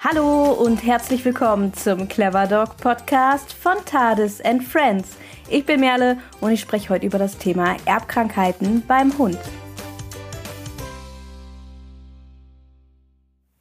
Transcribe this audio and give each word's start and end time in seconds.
Hallo 0.00 0.52
und 0.52 0.84
herzlich 0.86 1.24
willkommen 1.24 1.74
zum 1.74 2.06
Clever 2.06 2.46
Dog 2.46 2.76
Podcast 2.76 3.52
von 3.52 3.74
TARDIS 3.84 4.40
and 4.40 4.62
Friends. 4.62 5.16
Ich 5.50 5.66
bin 5.66 5.80
Merle 5.80 6.18
und 6.40 6.52
ich 6.52 6.60
spreche 6.60 6.90
heute 6.90 7.04
über 7.04 7.18
das 7.18 7.36
Thema 7.36 7.76
Erbkrankheiten 7.84 8.84
beim 8.86 9.18
Hund. 9.18 9.40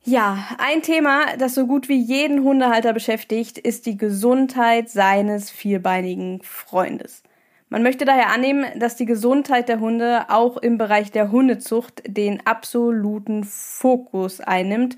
Ja, 0.04 0.48
ein 0.60 0.84
Thema, 0.84 1.38
das 1.40 1.56
so 1.56 1.66
gut 1.66 1.90
wie 1.90 2.00
jeden 2.00 2.44
Hundehalter 2.44 2.94
beschäftigt, 2.94 3.58
ist 3.58 3.88
die 3.88 3.98
Gesundheit 3.98 4.92
seines 4.92 5.50
vierbeinigen 5.50 6.44
Freundes. 6.44 7.24
Man 7.70 7.82
möchte 7.82 8.06
daher 8.06 8.30
annehmen, 8.30 8.66
dass 8.80 8.96
die 8.96 9.08
Gesundheit 9.08 9.68
der 9.70 9.80
Hunde 9.80 10.30
auch 10.30 10.58
im 10.58 10.78
Bereich 10.78 11.12
der 11.12 11.32
Hundezucht 11.32 12.04
den 12.08 12.46
absoluten 12.46 13.44
Fokus 13.44 14.40
einnimmt, 14.40 14.98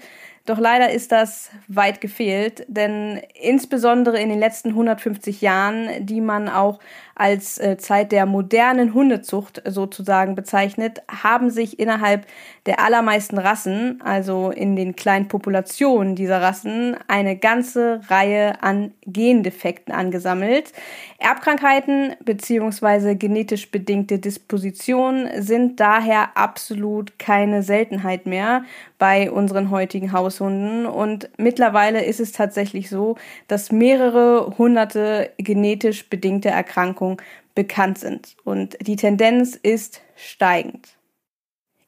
doch 0.49 0.59
leider 0.59 0.91
ist 0.91 1.11
das 1.11 1.51
weit 1.67 2.01
gefehlt, 2.01 2.65
denn 2.67 3.21
insbesondere 3.39 4.19
in 4.19 4.29
den 4.29 4.39
letzten 4.39 4.69
150 4.69 5.41
Jahren, 5.41 6.05
die 6.05 6.21
man 6.21 6.49
auch 6.49 6.79
als 7.19 7.57
äh, 7.57 7.77
Zeit 7.77 8.11
der 8.13 8.25
modernen 8.25 8.93
Hundezucht 8.93 9.61
sozusagen 9.65 10.35
bezeichnet, 10.35 11.01
haben 11.09 11.49
sich 11.49 11.77
innerhalb 11.77 12.25
der 12.65 12.79
allermeisten 12.79 13.37
Rassen, 13.37 14.01
also 14.03 14.51
in 14.51 14.75
den 14.75 14.95
kleinen 14.95 15.27
Populationen 15.27 16.15
dieser 16.15 16.41
Rassen, 16.41 16.95
eine 17.07 17.35
ganze 17.35 17.99
Reihe 18.07 18.63
an 18.63 18.93
Gendefekten 19.05 19.93
angesammelt. 19.93 20.71
Erbkrankheiten 21.17 22.15
bzw. 22.23 23.15
genetisch 23.15 23.69
bedingte 23.69 24.19
Dispositionen 24.19 25.41
sind 25.41 25.79
daher 25.79 26.37
absolut 26.37 27.19
keine 27.19 27.63
Seltenheit 27.63 28.25
mehr 28.25 28.63
bei 28.97 29.31
unseren 29.31 29.71
heutigen 29.71 30.11
Haushunden 30.11 30.85
und 30.85 31.29
mittlerweile 31.37 32.03
ist 32.03 32.19
es 32.19 32.31
tatsächlich 32.31 32.89
so, 32.89 33.15
dass 33.47 33.71
mehrere 33.71 34.57
hunderte 34.57 35.31
genetisch 35.37 36.09
bedingte 36.09 36.49
Erkrankungen 36.49 37.08
Erkrankungen 37.09 37.17
bekannt 37.55 37.97
sind. 37.97 38.35
Und 38.43 38.77
die 38.85 38.95
Tendenz 38.95 39.55
ist 39.55 40.01
steigend. 40.15 40.95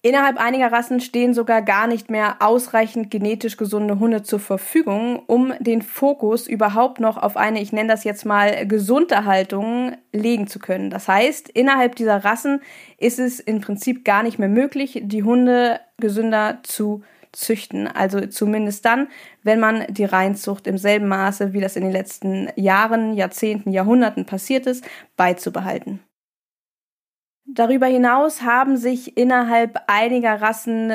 Innerhalb 0.04 0.38
einiger 0.38 0.72
Rassen 0.72 1.00
stehen 1.00 1.36
sogar 1.36 1.62
gar 1.62 1.86
nicht 1.86 2.10
mehr 2.10 2.38
ausreichend 2.40 3.12
genetisch 3.12 3.56
gesunde 3.56 4.00
Hunde 4.00 4.24
zur 4.24 4.40
Verfügung, 4.40 5.22
um 5.28 5.54
den 5.60 5.84
Fokus 5.84 6.48
überhaupt 6.48 7.00
noch 7.00 7.18
auf 7.18 7.38
eine, 7.38 7.62
ich 7.62 7.72
nenne 7.72 7.90
das 7.90 8.04
jetzt 8.04 8.26
mal, 8.26 8.66
gesunde 8.66 9.26
Haltung 9.26 9.96
legen 10.12 10.48
zu 10.48 10.58
können. 10.58 10.90
Das 10.90 11.08
heißt, 11.08 11.50
innerhalb 11.50 11.96
dieser 11.96 12.26
Rassen 12.26 12.62
ist 12.98 13.20
es 13.20 13.40
im 13.40 13.62
Prinzip 13.62 14.04
gar 14.04 14.24
nicht 14.24 14.40
mehr 14.40 14.50
möglich, 14.50 15.02
die 15.04 15.22
Hunde 15.22 15.80
gesünder 15.98 16.62
zu 16.64 17.04
züchten. 17.34 17.88
Also 17.88 18.26
zumindest 18.28 18.86
dann, 18.86 19.08
wenn 19.44 19.60
man 19.60 19.86
die 19.90 20.06
Reinzucht 20.06 20.68
im 20.68 20.78
selben 20.78 21.08
Maße, 21.08 21.54
wie 21.54 21.62
das 21.62 21.76
in 21.76 21.84
den 21.84 21.92
letzten 21.92 22.50
Jahren, 22.56 23.14
Jahrzehnten, 23.14 23.72
Jahrhunderten 23.72 24.26
passiert 24.26 24.68
ist, 24.68 24.86
beizubehalten. 25.16 26.02
Darüber 27.46 27.88
hinaus 27.88 28.44
haben 28.44 28.78
sich 28.78 29.18
innerhalb 29.18 29.82
einiger 29.88 30.42
Rassen 30.42 30.94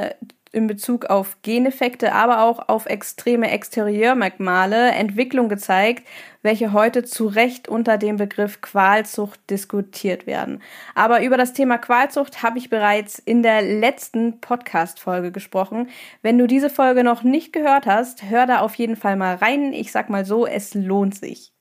in 0.56 0.66
Bezug 0.66 1.04
auf 1.04 1.36
Geneffekte, 1.42 2.12
aber 2.14 2.42
auch 2.42 2.68
auf 2.68 2.86
extreme 2.86 3.50
Exterieurmerkmale 3.50 4.90
Entwicklung 4.92 5.50
gezeigt, 5.50 6.06
welche 6.40 6.72
heute 6.72 7.04
zu 7.04 7.26
Recht 7.26 7.68
unter 7.68 7.98
dem 7.98 8.16
Begriff 8.16 8.62
Qualzucht 8.62 9.38
diskutiert 9.50 10.26
werden. 10.26 10.62
Aber 10.94 11.22
über 11.22 11.36
das 11.36 11.52
Thema 11.52 11.76
Qualzucht 11.76 12.42
habe 12.42 12.58
ich 12.58 12.70
bereits 12.70 13.18
in 13.18 13.42
der 13.42 13.60
letzten 13.60 14.40
Podcast-Folge 14.40 15.30
gesprochen. 15.30 15.90
Wenn 16.22 16.38
du 16.38 16.46
diese 16.46 16.70
Folge 16.70 17.04
noch 17.04 17.22
nicht 17.22 17.52
gehört 17.52 17.84
hast, 17.84 18.22
hör 18.30 18.46
da 18.46 18.60
auf 18.60 18.74
jeden 18.76 18.96
Fall 18.96 19.16
mal 19.16 19.36
rein. 19.36 19.74
Ich 19.74 19.92
sag 19.92 20.08
mal 20.08 20.24
so, 20.24 20.46
es 20.46 20.72
lohnt 20.72 21.14
sich. 21.14 21.55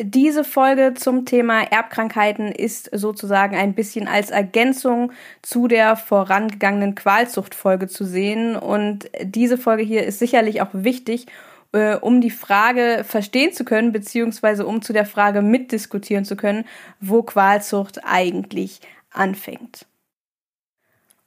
Diese 0.00 0.44
Folge 0.44 0.94
zum 0.94 1.24
Thema 1.24 1.62
Erbkrankheiten 1.62 2.52
ist 2.52 2.88
sozusagen 2.92 3.56
ein 3.56 3.74
bisschen 3.74 4.06
als 4.06 4.30
Ergänzung 4.30 5.10
zu 5.42 5.66
der 5.66 5.96
vorangegangenen 5.96 6.94
Qualzuchtfolge 6.94 7.88
zu 7.88 8.04
sehen. 8.04 8.54
Und 8.54 9.10
diese 9.22 9.58
Folge 9.58 9.82
hier 9.82 10.04
ist 10.04 10.20
sicherlich 10.20 10.62
auch 10.62 10.68
wichtig, 10.72 11.26
äh, 11.72 11.96
um 11.96 12.20
die 12.20 12.30
Frage 12.30 13.04
verstehen 13.04 13.52
zu 13.52 13.64
können, 13.64 13.90
beziehungsweise 13.90 14.66
um 14.66 14.82
zu 14.82 14.92
der 14.92 15.04
Frage 15.04 15.42
mitdiskutieren 15.42 16.24
zu 16.24 16.36
können, 16.36 16.64
wo 17.00 17.24
Qualzucht 17.24 18.04
eigentlich 18.04 18.80
anfängt. 19.10 19.84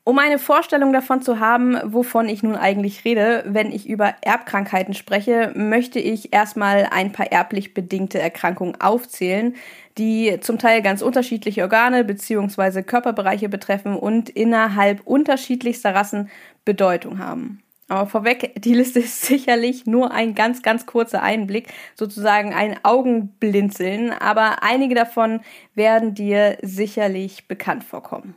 Um 0.03 0.17
eine 0.17 0.39
Vorstellung 0.39 0.93
davon 0.93 1.21
zu 1.21 1.39
haben, 1.39 1.77
wovon 1.83 2.27
ich 2.27 2.41
nun 2.41 2.55
eigentlich 2.55 3.05
rede, 3.05 3.43
wenn 3.45 3.71
ich 3.71 3.87
über 3.87 4.15
Erbkrankheiten 4.21 4.95
spreche, 4.95 5.51
möchte 5.55 5.99
ich 5.99 6.33
erstmal 6.33 6.87
ein 6.89 7.11
paar 7.11 7.31
erblich 7.31 7.75
bedingte 7.75 8.17
Erkrankungen 8.19 8.81
aufzählen, 8.81 9.55
die 9.99 10.39
zum 10.41 10.57
Teil 10.57 10.81
ganz 10.81 11.03
unterschiedliche 11.03 11.61
Organe 11.61 12.03
bzw. 12.03 12.81
Körperbereiche 12.81 13.47
betreffen 13.47 13.95
und 13.95 14.29
innerhalb 14.29 15.01
unterschiedlichster 15.05 15.93
Rassen 15.93 16.31
Bedeutung 16.65 17.19
haben. 17.19 17.61
Aber 17.87 18.07
vorweg, 18.07 18.59
die 18.59 18.73
Liste 18.73 19.01
ist 19.01 19.21
sicherlich 19.25 19.85
nur 19.85 20.11
ein 20.11 20.33
ganz, 20.33 20.63
ganz 20.63 20.87
kurzer 20.87 21.21
Einblick, 21.21 21.67
sozusagen 21.93 22.55
ein 22.55 22.79
Augenblinzeln, 22.81 24.11
aber 24.13 24.63
einige 24.63 24.95
davon 24.95 25.41
werden 25.75 26.15
dir 26.15 26.57
sicherlich 26.63 27.47
bekannt 27.47 27.83
vorkommen. 27.83 28.35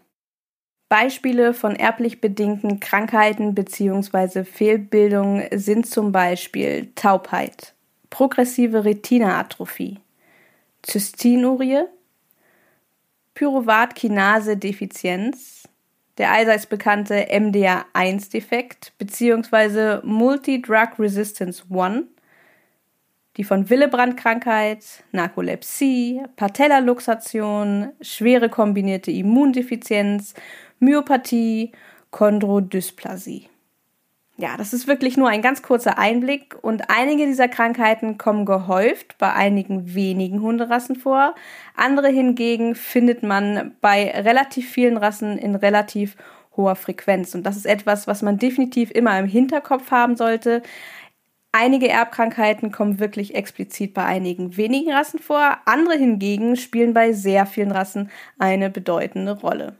Beispiele 0.95 1.55
von 1.55 1.75
erblich 1.75 2.21
bedingten 2.21 2.79
Krankheiten 2.79 3.53
bzw. 3.53 4.45
Fehlbildungen 4.45 5.49
sind 5.51 5.89
zum 5.89 6.13
Beispiel 6.13 6.93
Taubheit, 6.95 7.75
progressive 8.11 8.85
Retinaatrophie, 8.85 9.99
Zystinurie, 10.83 11.81
Pyruvat-Kinase-Defizienz, 13.35 15.69
der 16.17 16.31
allseits 16.31 16.67
bekannte 16.67 17.25
MDR1-Defekt 17.25 18.93
bzw. 18.97 19.99
Multi-Drug 20.05 21.01
Resistance 21.01 21.65
1, 21.69 22.05
die 23.37 23.43
von 23.43 23.69
Willebrand-Krankheit, 23.69 25.03
Narkolepsie, 25.11 26.23
Patellaluxation, 26.37 27.91
schwere 28.01 28.49
kombinierte 28.49 29.11
Immundefizienz 29.11 30.35
Myopathie, 30.79 31.73
Chondrodysplasie. 32.11 33.49
Ja, 34.37 34.57
das 34.57 34.73
ist 34.73 34.89
wirklich 34.89 35.17
nur 35.17 35.29
ein 35.29 35.43
ganz 35.43 35.63
kurzer 35.63 35.97
Einblick 35.97 36.57
und 36.61 36.91
einige 36.91 37.25
dieser 37.25 37.47
Krankheiten 37.47 38.19
kommen 38.19 38.47
gehäuft 38.47 39.17
bei 39.19 39.33
einigen 39.33 39.95
wenigen 39.95 40.43
Hunderassen 40.43 40.97
vor. 40.97 41.37
Andere 41.77 42.09
hingegen 42.09 42.75
findet 42.75 43.23
man 43.23 43.77
bei 43.81 44.11
relativ 44.11 44.69
vielen 44.69 44.97
Rassen 44.97 45.39
in 45.39 45.55
relativ 45.55 46.17
hoher 46.57 46.75
Frequenz. 46.75 47.35
Und 47.37 47.45
das 47.45 47.57
ist 47.57 47.67
etwas, 47.67 48.09
was 48.09 48.23
man 48.23 48.39
definitiv 48.39 48.91
immer 48.91 49.17
im 49.19 49.27
Hinterkopf 49.27 49.93
haben 49.93 50.17
sollte. 50.17 50.63
Einige 51.53 51.89
Erbkrankheiten 51.89 52.73
kommen 52.73 52.99
wirklich 52.99 53.37
explizit 53.37 53.95
bei 53.95 54.05
einigen 54.05 54.57
wenigen 54.57 54.93
Rassen 54.93 55.21
vor. 55.21 55.59
Andere 55.67 55.97
hingegen 55.97 56.57
spielen 56.57 56.93
bei 56.93 57.13
sehr 57.13 57.47
vielen 57.47 57.71
Rassen 57.71 58.11
eine 58.41 58.69
bedeutende 58.71 59.39
Rolle. 59.39 59.77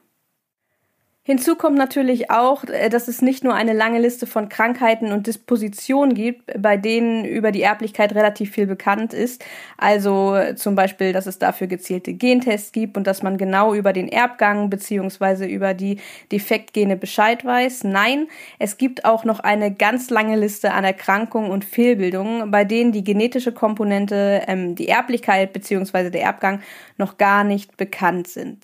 Hinzu 1.27 1.57
kommt 1.57 1.79
natürlich 1.79 2.31
auch, 2.31 2.65
äh, 2.65 2.91
dass 2.91 3.09
es 3.09 3.23
nicht 3.23 3.45
nur 3.45 3.55
eine 3.55 3.73
lange 3.73 3.99
Liste 3.99 4.27
von 4.27 4.51
Krankheiten 4.51 5.11
und 5.11 5.27
Dispositionen 5.27 6.15
gibt, 6.15 6.53
bei 6.61 6.77
denen 6.77 7.25
über 7.25 7.51
die 7.51 7.63
Erblichkeit 7.63 8.15
relativ 8.15 8.51
viel 8.51 8.67
bekannt 8.67 9.15
ist. 9.15 9.43
Also 9.79 10.35
äh, 10.37 10.55
zum 10.55 10.75
Beispiel, 10.75 11.15
dass 11.15 11.25
es 11.25 11.39
dafür 11.39 11.67
gezielte 11.67 12.13
Gentests 12.13 12.73
gibt 12.73 12.99
und 12.99 13.07
dass 13.07 13.23
man 13.23 13.39
genau 13.39 13.73
über 13.73 13.95
den 13.95 14.09
Erbgang 14.09 14.69
beziehungsweise 14.69 15.47
über 15.47 15.73
die 15.73 15.99
Defektgene 16.31 16.95
Bescheid 16.99 17.43
weiß. 17.43 17.85
Nein, 17.85 18.29
es 18.59 18.77
gibt 18.77 19.07
auch 19.07 19.25
noch 19.25 19.41
eine 19.41 19.73
ganz 19.73 20.11
lange 20.11 20.37
Liste 20.37 20.73
an 20.73 20.85
Erkrankungen 20.85 21.51
und 21.51 21.65
Fehlbildungen, 21.65 22.51
bei 22.51 22.65
denen 22.65 22.93
die 22.93 23.03
genetische 23.03 23.53
Komponente, 23.53 24.43
ähm, 24.47 24.75
die 24.75 24.89
Erblichkeit 24.89 25.55
beziehungsweise 25.55 26.11
der 26.11 26.23
Erbgang 26.23 26.61
noch 26.99 27.17
gar 27.17 27.45
nicht 27.45 27.79
bekannt 27.79 28.29
sind 28.29 28.63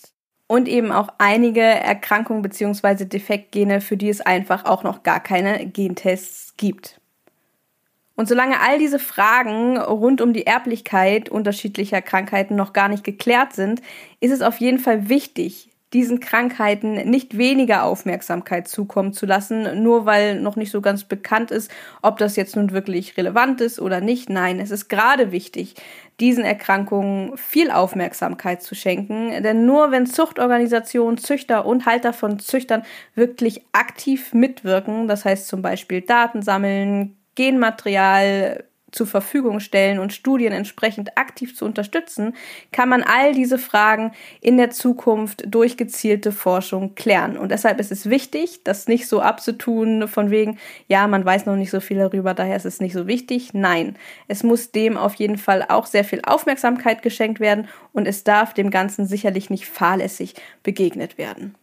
und 0.50 0.67
eben 0.67 0.91
auch 0.91 1.11
einige 1.19 1.61
Erkrankungen 1.61 2.43
bzw. 2.43 3.05
Defektgene, 3.05 3.81
für 3.81 3.97
die 3.97 4.08
es 4.08 4.20
einfach 4.20 4.64
auch 4.64 4.82
noch 4.82 5.05
gar 5.05 5.20
keine 5.20 5.64
Gentests 5.64 6.55
gibt. 6.56 7.00
Und 8.17 8.29
solange 8.29 8.61
all 8.61 8.81
diese 8.81 8.99
Fragen 8.99 9.79
rund 9.79 10.20
um 10.20 10.32
die 10.32 10.49
Erblichkeit 10.49 11.29
unterschiedlicher 11.29 12.02
Krankheiten 12.02 12.56
noch 12.56 12.73
gar 12.73 12.88
nicht 12.88 13.05
geklärt 13.05 13.52
sind, 13.52 13.81
ist 14.19 14.32
es 14.32 14.43
auf 14.43 14.56
jeden 14.56 14.81
Fall 14.81 15.08
wichtig, 15.08 15.70
diesen 15.93 16.21
Krankheiten 16.21 17.11
nicht 17.11 17.37
weniger 17.37 17.85
Aufmerksamkeit 17.85 18.69
zukommen 18.69 19.13
zu 19.13 19.27
lassen, 19.27 19.83
nur 19.83 20.07
weil 20.07 20.41
noch 20.41 20.55
nicht 20.55 20.71
so 20.71 20.81
ganz 20.81 21.05
bekannt 21.05 21.51
ist, 21.51 21.71
ob 22.01 22.19
das 22.19 22.37
jetzt 22.37 22.55
nun 22.55 22.71
wirklich 22.71 23.17
relevant 23.17 23.61
ist 23.61 23.81
oder 23.81 24.01
nicht. 24.01 24.31
Nein, 24.31 24.61
es 24.61 24.71
ist 24.71 24.89
gerade 24.89 25.33
wichtig, 25.33 25.75
diesen 26.21 26.45
Erkrankungen 26.45 27.37
viel 27.37 27.71
Aufmerksamkeit 27.71 28.63
zu 28.63 28.75
schenken, 28.75 29.43
denn 29.43 29.67
nur 29.67 29.91
wenn 29.91 30.07
Zuchtorganisationen, 30.07 31.19
Züchter 31.19 31.67
und 31.67 31.87
Halter 31.87 32.13
von 32.13 32.39
Züchtern 32.39 32.83
wirklich 33.15 33.63
aktiv 33.73 34.33
mitwirken, 34.33 35.09
das 35.09 35.25
heißt 35.25 35.49
zum 35.49 35.63
Beispiel 35.63 36.03
Daten 36.03 36.43
sammeln, 36.43 37.17
Genmaterial 37.35 38.65
zur 38.93 39.07
Verfügung 39.07 39.61
stellen 39.61 39.99
und 39.99 40.13
Studien 40.13 40.53
entsprechend 40.53 41.17
aktiv 41.17 41.57
zu 41.57 41.65
unterstützen, 41.65 42.35
kann 42.73 42.89
man 42.89 43.03
all 43.03 43.35
diese 43.35 43.59
Fragen 43.59 44.13
in 44.41 44.57
der 44.57 44.71
Zukunft 44.71 45.45
durch 45.47 45.77
gezielte 45.77 46.33
Forschung 46.33 46.95
klären. 46.95 47.37
Und 47.37 47.51
deshalb 47.51 47.81
ist 47.81 47.93
es 47.93 48.09
wichtig, 48.09 48.65
das 48.65 48.89
nicht 48.89 49.07
so 49.07 49.21
abzutun 49.21 50.09
von 50.09 50.31
wegen, 50.31 50.59
ja, 50.89 51.07
man 51.07 51.25
weiß 51.25 51.47
noch 51.47 51.57
nicht 51.57 51.71
so 51.71 51.81
viel 51.81 51.99
darüber, 51.99 52.35
daher 52.35 52.57
ist 52.57 52.67
es 52.67 52.81
nicht 52.81 52.93
so 52.93 53.07
wichtig. 53.07 53.51
Nein, 53.53 53.97
es 54.29 54.43
muss 54.43 54.73
dem 54.73 54.97
auf 54.97 55.15
jeden 55.15 55.39
Fall 55.39 55.65
auch 55.69 55.87
sehr 55.87 56.05
viel 56.05 56.23
Aufmerksamkeit 56.25 57.03
geschenkt 57.03 57.41
werden 57.41 57.69
und 57.93 58.07
es 58.07 58.25
darf 58.25 58.55
dem 58.55 58.71
Ganzen 58.71 59.07
sicherlich 59.07 59.51
nicht 59.51 59.67
fahrlässig 59.67 60.35
begegnet 60.63 61.19
werden. 61.19 61.55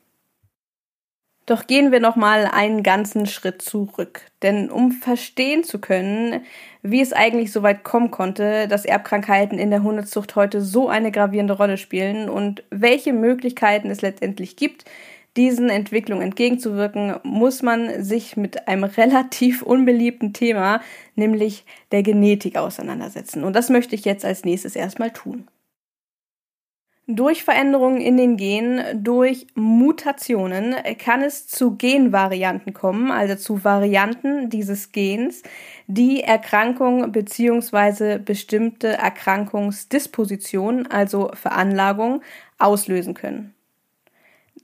Doch 1.47 1.65
gehen 1.65 1.94
wir 1.94 2.01
noch 2.01 2.17
mal 2.17 2.45
einen 2.45 2.83
ganzen 2.83 3.25
Schritt 3.25 3.61
zurück, 3.61 4.19
denn 4.41 4.69
um 4.69 4.91
verstehen 4.91 5.63
zu 5.63 5.79
können, 5.79 6.41
wie 6.83 6.99
es 6.99 7.13
eigentlich 7.13 7.53
so 7.53 7.63
weit 7.63 7.85
kommen 7.85 8.11
konnte, 8.11 8.67
dass 8.67 8.83
Erbkrankheiten 8.83 9.57
in 9.57 9.69
der 9.69 9.81
Hundezucht 9.81 10.35
heute 10.35 10.61
so 10.61 10.89
eine 10.89 11.09
gravierende 11.09 11.53
Rolle 11.53 11.77
spielen 11.77 12.29
und 12.29 12.63
welche 12.69 13.13
Möglichkeiten 13.13 13.89
es 13.89 14.01
letztendlich 14.01 14.57
gibt, 14.57 14.83
diesen 15.38 15.69
Entwicklungen 15.69 16.23
entgegenzuwirken, 16.23 17.15
muss 17.23 17.61
man 17.61 18.03
sich 18.03 18.35
mit 18.35 18.67
einem 18.67 18.83
relativ 18.97 19.61
unbeliebten 19.61 20.33
Thema, 20.33 20.81
nämlich 21.15 21.63
der 21.94 22.03
Genetik 22.03 22.57
auseinandersetzen. 22.57 23.45
Und 23.45 23.55
das 23.55 23.69
möchte 23.69 23.95
ich 23.95 24.03
jetzt 24.03 24.25
als 24.25 24.44
nächstes 24.44 24.75
erstmal 24.75 25.11
tun. 25.11 25.47
Durch 27.09 27.45
Veränderungen 27.45 28.01
in 28.01 28.18
den 28.18 28.36
Genen, 28.36 29.01
durch 29.01 29.48
Mutationen 29.56 30.75
kann 31.00 31.21
es 31.21 31.48
zu 31.48 31.77
Genvarianten 31.77 32.74
kommen, 32.74 33.12
also 33.12 33.36
zu 33.36 33.63
Varianten 33.63 34.50
dieses 34.50 34.92
Gens, 34.92 35.42
die 35.88 36.21
Erkrankung 36.21 37.13
bzw. 37.13 38.18
bestimmte 38.18 38.89
Erkrankungsdispositionen, 38.89 40.92
also 40.92 41.31
Veranlagung, 41.33 42.24
auslösen 42.57 43.13
können. 43.13 43.54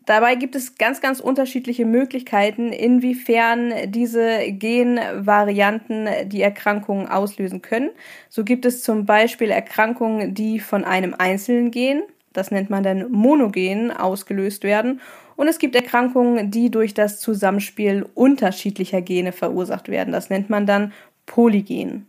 Dabei 0.05 0.35
gibt 0.35 0.55
es 0.55 0.75
ganz, 0.75 0.99
ganz 0.99 1.21
unterschiedliche 1.21 1.85
Möglichkeiten, 1.85 2.73
inwiefern 2.73 3.73
diese 3.85 4.51
Genvarianten 4.51 6.09
die 6.25 6.41
Erkrankungen 6.41 7.07
auslösen 7.07 7.61
können. 7.61 7.91
So 8.27 8.43
gibt 8.43 8.65
es 8.65 8.83
zum 8.83 9.05
Beispiel 9.05 9.49
Erkrankungen, 9.49 10.33
die 10.33 10.59
von 10.59 10.83
einem 10.83 11.15
einzelnen 11.17 11.71
Gen, 11.71 12.03
das 12.33 12.51
nennt 12.51 12.69
man 12.69 12.83
dann 12.83 13.11
monogen, 13.11 13.91
ausgelöst 13.91 14.63
werden. 14.63 15.01
Und 15.35 15.47
es 15.47 15.59
gibt 15.59 15.75
Erkrankungen, 15.75 16.51
die 16.51 16.69
durch 16.69 16.93
das 16.93 17.19
Zusammenspiel 17.19 18.05
unterschiedlicher 18.13 19.01
Gene 19.01 19.31
verursacht 19.31 19.89
werden. 19.89 20.11
Das 20.11 20.29
nennt 20.29 20.49
man 20.49 20.65
dann 20.65 20.93
polygen. 21.25 22.07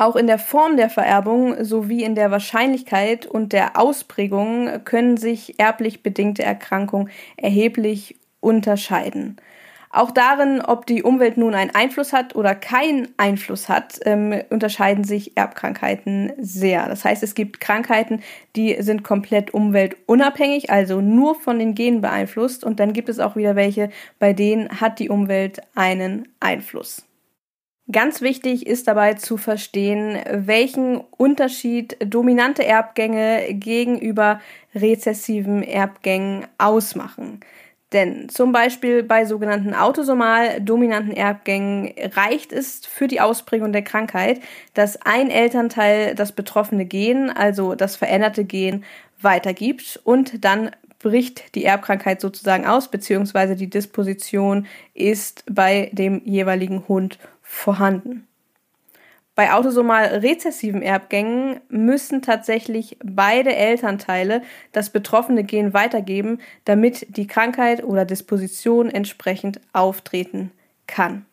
Auch 0.00 0.14
in 0.14 0.28
der 0.28 0.38
Form 0.38 0.76
der 0.76 0.90
Vererbung 0.90 1.64
sowie 1.64 2.04
in 2.04 2.14
der 2.14 2.30
Wahrscheinlichkeit 2.30 3.26
und 3.26 3.52
der 3.52 3.76
Ausprägung 3.76 4.84
können 4.84 5.16
sich 5.16 5.58
erblich 5.58 6.04
bedingte 6.04 6.44
Erkrankungen 6.44 7.10
erheblich 7.36 8.16
unterscheiden. 8.38 9.38
Auch 9.90 10.10
darin, 10.10 10.60
ob 10.60 10.84
die 10.86 11.02
Umwelt 11.02 11.38
nun 11.38 11.54
einen 11.54 11.74
Einfluss 11.74 12.12
hat 12.12 12.36
oder 12.36 12.54
keinen 12.54 13.08
Einfluss 13.16 13.68
hat, 13.68 13.98
ähm, 14.04 14.42
unterscheiden 14.50 15.04
sich 15.04 15.36
Erbkrankheiten 15.36 16.32
sehr. 16.38 16.86
Das 16.88 17.04
heißt, 17.04 17.22
es 17.22 17.34
gibt 17.34 17.60
Krankheiten, 17.60 18.20
die 18.54 18.76
sind 18.80 19.02
komplett 19.02 19.54
umweltunabhängig, 19.54 20.70
also 20.70 21.00
nur 21.00 21.34
von 21.34 21.58
den 21.58 21.74
Genen 21.74 22.02
beeinflusst. 22.02 22.64
Und 22.64 22.80
dann 22.80 22.92
gibt 22.92 23.08
es 23.08 23.18
auch 23.18 23.34
wieder 23.34 23.56
welche, 23.56 23.90
bei 24.18 24.34
denen 24.34 24.80
hat 24.80 24.98
die 24.98 25.08
Umwelt 25.08 25.60
einen 25.74 26.28
Einfluss. 26.38 27.08
Ganz 27.90 28.20
wichtig 28.20 28.66
ist 28.66 28.86
dabei 28.86 29.14
zu 29.14 29.38
verstehen, 29.38 30.18
welchen 30.30 30.98
Unterschied 31.16 31.96
dominante 32.04 32.62
Erbgänge 32.62 33.54
gegenüber 33.54 34.42
rezessiven 34.74 35.62
Erbgängen 35.62 36.46
ausmachen. 36.58 37.40
Denn 37.92 38.28
zum 38.28 38.52
Beispiel 38.52 39.02
bei 39.02 39.24
sogenannten 39.24 39.72
autosomal 39.72 40.60
dominanten 40.60 41.16
Erbgängen 41.16 41.94
reicht 42.14 42.52
es 42.52 42.84
für 42.84 43.08
die 43.08 43.20
Ausprägung 43.20 43.72
der 43.72 43.82
Krankheit, 43.82 44.40
dass 44.74 45.00
ein 45.02 45.30
Elternteil 45.30 46.14
das 46.14 46.32
betroffene 46.32 46.84
Gen, 46.84 47.30
also 47.30 47.74
das 47.74 47.96
veränderte 47.96 48.44
Gen, 48.44 48.84
weitergibt 49.20 49.98
und 50.04 50.44
dann 50.44 50.70
bricht 50.98 51.54
die 51.54 51.64
Erbkrankheit 51.64 52.20
sozusagen 52.20 52.66
aus, 52.66 52.90
beziehungsweise 52.90 53.56
die 53.56 53.70
Disposition 53.70 54.66
ist 54.94 55.44
bei 55.50 55.90
dem 55.92 56.20
jeweiligen 56.24 56.86
Hund 56.88 57.18
vorhanden. 57.40 58.27
Bei 59.38 59.52
autosomal 59.52 60.06
rezessiven 60.06 60.82
Erbgängen 60.82 61.60
müssen 61.68 62.22
tatsächlich 62.22 62.98
beide 63.04 63.54
Elternteile 63.54 64.42
das 64.72 64.90
betroffene 64.90 65.44
Gen 65.44 65.72
weitergeben, 65.72 66.40
damit 66.64 67.06
die 67.16 67.28
Krankheit 67.28 67.84
oder 67.84 68.04
Disposition 68.04 68.90
entsprechend 68.90 69.60
auftreten 69.72 70.50
kann. 70.88 71.24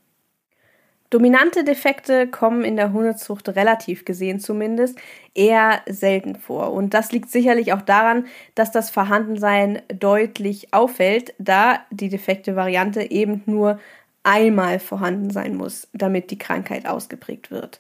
Dominante 1.10 1.63
Defekte 1.63 2.28
kommen 2.28 2.63
in 2.63 2.75
der 2.75 2.94
Hundezucht 2.94 3.50
relativ 3.50 4.06
gesehen 4.06 4.40
zumindest 4.40 5.00
eher 5.34 5.81
selten 5.88 6.36
vor. 6.36 6.74
Und 6.74 6.94
das 6.94 7.12
liegt 7.12 7.31
sicherlich 7.31 7.74
auch 7.74 7.81
daran, 7.81 8.28
dass 8.54 8.72
das 8.72 8.92
Vorhandensein 8.92 9.81
deutlich 9.88 10.75
auffällt, 10.75 11.34
da 11.40 11.80
die 11.90 12.10
defekte 12.10 12.56
Variante 12.56 13.10
eben 13.10 13.42
nur 13.48 13.80
einmal 14.25 14.80
vorhanden 14.80 15.30
sein 15.30 15.56
muss, 15.56 15.88
damit 15.94 16.31
die 16.31 16.38
Krankheit 16.38 16.86
ausgeprägt 16.86 17.51
wird. 17.51 17.80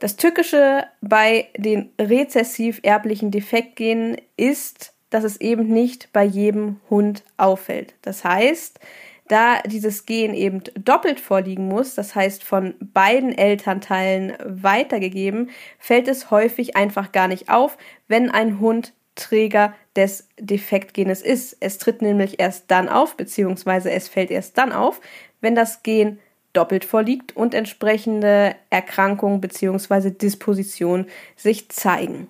Das 0.00 0.16
Tückische 0.16 0.84
bei 1.00 1.48
den 1.56 1.90
rezessiv 2.00 2.80
erblichen 2.82 3.30
Defektgenen 3.30 4.16
ist, 4.36 4.92
dass 5.10 5.24
es 5.24 5.40
eben 5.40 5.68
nicht 5.68 6.12
bei 6.12 6.24
jedem 6.24 6.80
Hund 6.90 7.22
auffällt. 7.36 7.94
Das 8.02 8.24
heißt, 8.24 8.80
da 9.28 9.60
dieses 9.62 10.04
Gen 10.04 10.34
eben 10.34 10.62
doppelt 10.76 11.20
vorliegen 11.20 11.68
muss, 11.68 11.94
das 11.94 12.14
heißt 12.14 12.44
von 12.44 12.74
beiden 12.80 13.32
Elternteilen 13.32 14.34
weitergegeben, 14.44 15.50
fällt 15.78 16.08
es 16.08 16.30
häufig 16.30 16.76
einfach 16.76 17.12
gar 17.12 17.28
nicht 17.28 17.48
auf, 17.48 17.78
wenn 18.08 18.30
ein 18.30 18.60
Hund 18.60 18.92
Träger 19.14 19.74
des 19.94 20.28
Defektgenes 20.38 21.22
ist. 21.22 21.56
Es 21.60 21.78
tritt 21.78 22.02
nämlich 22.02 22.40
erst 22.40 22.70
dann 22.70 22.88
auf, 22.88 23.16
beziehungsweise 23.16 23.90
es 23.92 24.08
fällt 24.08 24.30
erst 24.30 24.58
dann 24.58 24.72
auf, 24.72 25.00
wenn 25.44 25.54
das 25.54 25.82
Gen 25.82 26.18
doppelt 26.54 26.84
vorliegt 26.84 27.36
und 27.36 27.52
entsprechende 27.52 28.56
Erkrankungen 28.70 29.40
bzw. 29.40 30.10
Dispositionen 30.10 31.06
sich 31.36 31.68
zeigen. 31.68 32.28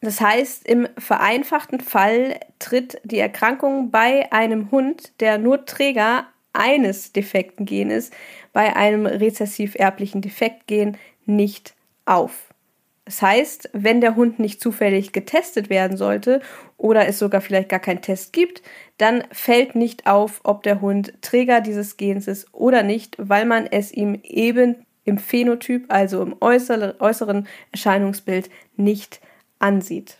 Das 0.00 0.20
heißt, 0.20 0.66
im 0.66 0.88
vereinfachten 0.98 1.80
Fall 1.80 2.38
tritt 2.58 3.00
die 3.04 3.18
Erkrankung 3.18 3.90
bei 3.90 4.30
einem 4.32 4.70
Hund, 4.70 5.12
der 5.20 5.38
nur 5.38 5.64
Träger 5.64 6.26
eines 6.52 7.12
defekten 7.12 7.66
Genes, 7.66 8.10
bei 8.52 8.76
einem 8.76 9.06
rezessiv 9.06 9.74
erblichen 9.74 10.20
Defektgen 10.20 10.98
nicht 11.24 11.74
auf. 12.04 12.51
Das 13.12 13.20
heißt, 13.20 13.68
wenn 13.74 14.00
der 14.00 14.16
Hund 14.16 14.38
nicht 14.38 14.62
zufällig 14.62 15.12
getestet 15.12 15.68
werden 15.68 15.98
sollte 15.98 16.40
oder 16.78 17.06
es 17.06 17.18
sogar 17.18 17.42
vielleicht 17.42 17.68
gar 17.68 17.78
keinen 17.78 18.00
Test 18.00 18.32
gibt, 18.32 18.62
dann 18.96 19.24
fällt 19.30 19.74
nicht 19.74 20.06
auf, 20.06 20.40
ob 20.44 20.62
der 20.62 20.80
Hund 20.80 21.12
Träger 21.20 21.60
dieses 21.60 21.98
Gens 21.98 22.26
ist 22.26 22.54
oder 22.54 22.82
nicht, 22.82 23.16
weil 23.18 23.44
man 23.44 23.66
es 23.66 23.92
ihm 23.92 24.18
eben 24.22 24.86
im 25.04 25.18
Phänotyp, 25.18 25.92
also 25.92 26.22
im 26.22 26.36
äußeren 26.40 27.46
Erscheinungsbild, 27.70 28.48
nicht 28.76 29.20
ansieht. 29.58 30.16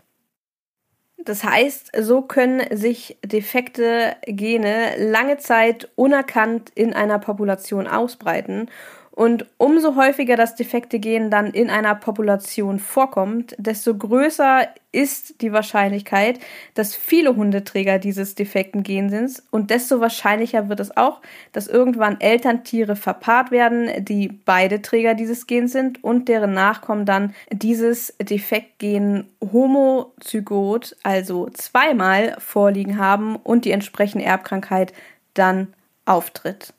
Das 1.17 1.45
heißt, 1.45 1.93
so 1.99 2.21
können 2.21 2.77
sich 2.77 3.17
defekte 3.25 4.17
Gene 4.27 4.97
lange 4.99 5.39
Zeit 5.39 5.91
unerkannt 5.95 6.69
in 6.75 6.93
einer 6.93 7.19
Population 7.19 7.87
ausbreiten 7.87 8.69
und 9.15 9.47
umso 9.59 9.95
häufiger 9.95 10.37
das 10.37 10.55
defekte 10.57 10.99
Gen 10.99 11.31
dann 11.31 11.49
in 11.49 11.69
einer 11.69 11.95
Population 11.95 12.79
vorkommt, 12.79 13.55
desto 13.59 13.95
größer 13.95 14.69
ist 14.91 15.43
die 15.43 15.53
Wahrscheinlichkeit, 15.53 16.41
dass 16.75 16.97
viele 16.97 17.37
Hundeträger 17.37 17.99
dieses 17.99 18.35
defekten 18.35 18.83
Gen 18.83 19.11
sind 19.11 19.43
und 19.51 19.71
desto 19.71 20.01
wahrscheinlicher 20.01 20.71
wird 20.71 20.81
es 20.81 20.97
auch, 20.97 21.21
dass 21.53 21.69
irgendwann 21.69 22.21
Elterntiere 22.21 22.97
verpaart 22.97 23.51
werden, 23.51 23.91
die 24.03 24.29
beide 24.29 24.81
Träger 24.81 25.15
dieses 25.15 25.47
Gens 25.47 25.73
sind 25.73 26.03
und 26.03 26.29
deren 26.29 26.55
Nachkommen 26.55 27.05
dann 27.05 27.35
dieses 27.51 28.15
Defektgen 28.19 29.29
homozygot, 29.41 30.97
also 31.03 31.51
zweimal 31.51 32.37
vorliegen 32.39 32.99
haben 32.99 33.37
und 33.37 33.67
die 33.67 33.73
entsprechende 33.73 34.25
Erbkrankheit 34.25 34.95
dann 35.35 35.75
auftritt. 36.07 36.73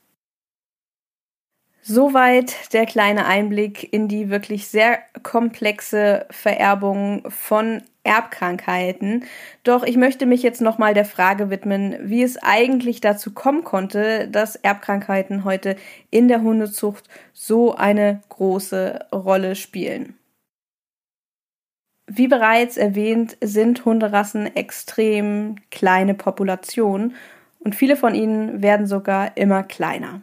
Soweit 1.86 2.72
der 2.72 2.86
kleine 2.86 3.26
Einblick 3.26 3.92
in 3.92 4.08
die 4.08 4.30
wirklich 4.30 4.70
sehr 4.70 5.00
komplexe 5.22 6.26
Vererbung 6.30 7.30
von 7.30 7.84
Erbkrankheiten. 8.06 9.26
Doch 9.64 9.84
ich 9.84 9.98
möchte 9.98 10.26
mich 10.26 10.44
jetzt 10.44 10.62
nochmal 10.62 10.94
der 10.94 11.04
Frage 11.04 11.50
widmen, 11.50 11.98
wie 12.02 12.24
es 12.24 12.38
eigentlich 12.42 13.02
dazu 13.02 13.34
kommen 13.34 13.66
konnte, 13.66 14.30
dass 14.30 14.56
Erbkrankheiten 14.56 15.44
heute 15.44 15.76
in 16.10 16.30
der 16.30 16.42
Hundezucht 16.42 17.10
so 17.34 17.76
eine 17.76 18.22
große 18.30 19.08
Rolle 19.12 19.56
spielen. 19.56 20.18
Wie 22.08 22.30
bereits 22.30 22.78
erwähnt, 22.78 23.36
sind 23.42 23.84
Hunderassen 23.84 24.56
extrem 24.56 25.58
kleine 25.70 26.14
Populationen 26.14 27.16
und 27.60 27.76
viele 27.76 27.98
von 27.98 28.16
ihnen 28.16 28.62
werden 28.62 28.88
sogar 28.88 29.36
immer 29.36 29.64
kleiner. 29.64 30.22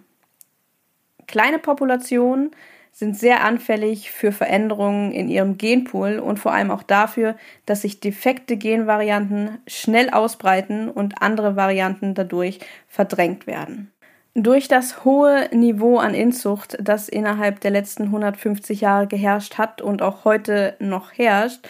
Kleine 1.31 1.61
Populationen 1.61 2.51
sind 2.91 3.17
sehr 3.17 3.45
anfällig 3.45 4.11
für 4.11 4.33
Veränderungen 4.33 5.13
in 5.13 5.29
ihrem 5.29 5.59
Genpool 5.59 6.19
und 6.19 6.41
vor 6.41 6.53
allem 6.53 6.73
auch 6.73 6.83
dafür, 6.83 7.37
dass 7.67 7.83
sich 7.83 8.01
defekte 8.01 8.57
Genvarianten 8.57 9.59
schnell 9.69 10.11
ausbreiten 10.11 10.89
und 10.91 11.23
andere 11.23 11.55
Varianten 11.55 12.15
dadurch 12.15 12.59
verdrängt 12.89 13.47
werden. 13.47 13.93
Durch 14.35 14.67
das 14.67 15.05
hohe 15.05 15.49
Niveau 15.53 15.99
an 15.99 16.15
Inzucht, 16.15 16.77
das 16.81 17.09
innerhalb 17.09 17.61
der 17.61 17.71
letzten 17.71 18.05
150 18.07 18.81
Jahre 18.81 19.07
geherrscht 19.07 19.57
hat 19.57 19.81
und 19.83 20.03
auch 20.03 20.25
heute 20.25 20.75
noch 20.81 21.13
herrscht, 21.13 21.61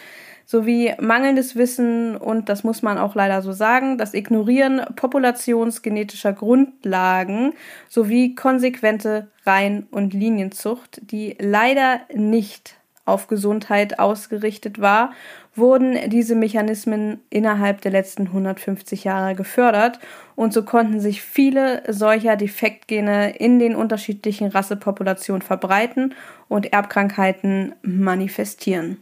sowie 0.51 0.93
mangelndes 0.99 1.55
Wissen 1.55 2.17
und, 2.17 2.49
das 2.49 2.65
muss 2.65 2.81
man 2.81 2.97
auch 2.97 3.15
leider 3.15 3.41
so 3.41 3.53
sagen, 3.53 3.97
das 3.97 4.13
Ignorieren 4.13 4.81
populationsgenetischer 4.97 6.33
Grundlagen 6.33 7.53
sowie 7.87 8.35
konsequente 8.35 9.29
Reihen- 9.45 9.87
und 9.91 10.13
Linienzucht, 10.13 10.99
die 11.09 11.37
leider 11.39 12.01
nicht 12.13 12.75
auf 13.05 13.27
Gesundheit 13.27 13.97
ausgerichtet 13.97 14.81
war, 14.81 15.13
wurden 15.55 16.09
diese 16.09 16.35
Mechanismen 16.35 17.21
innerhalb 17.29 17.79
der 17.79 17.93
letzten 17.93 18.27
150 18.27 19.05
Jahre 19.05 19.35
gefördert 19.35 19.99
und 20.35 20.51
so 20.51 20.65
konnten 20.65 20.99
sich 20.99 21.21
viele 21.21 21.81
solcher 21.87 22.35
Defektgene 22.35 23.37
in 23.37 23.57
den 23.59 23.73
unterschiedlichen 23.73 24.49
Rassepopulationen 24.49 25.41
verbreiten 25.41 26.13
und 26.49 26.73
Erbkrankheiten 26.73 27.73
manifestieren. 27.83 28.97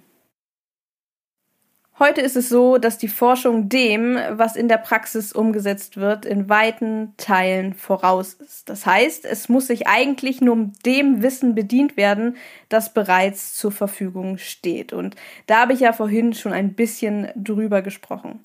Heute 2.00 2.22
ist 2.22 2.38
es 2.38 2.48
so, 2.48 2.78
dass 2.78 2.98
die 2.98 3.10
Forschung 3.10 3.68
dem, 3.68 4.18
was 4.32 4.56
in 4.56 4.70
der 4.70 4.78
Praxis 4.78 5.34
umgesetzt 5.34 5.98
wird, 5.98 6.26
in 6.26 6.48
weiten 6.48 7.14
Teilen 7.18 7.74
voraus 7.74 8.36
ist. 8.36 8.70
Das 8.70 8.86
heißt, 8.86 9.26
es 9.26 9.50
muss 9.50 9.68
sich 9.68 9.86
eigentlich 9.86 10.40
nur 10.40 10.72
dem 10.86 11.22
Wissen 11.22 11.56
bedient 11.56 11.98
werden, 11.98 12.38
das 12.70 12.94
bereits 12.94 13.54
zur 13.54 13.74
Verfügung 13.74 14.38
steht. 14.38 14.94
Und 14.94 15.18
da 15.46 15.60
habe 15.60 15.74
ich 15.74 15.82
ja 15.82 15.92
vorhin 15.92 16.34
schon 16.34 16.54
ein 16.54 16.74
bisschen 16.74 17.28
drüber 17.36 17.82
gesprochen. 17.82 18.40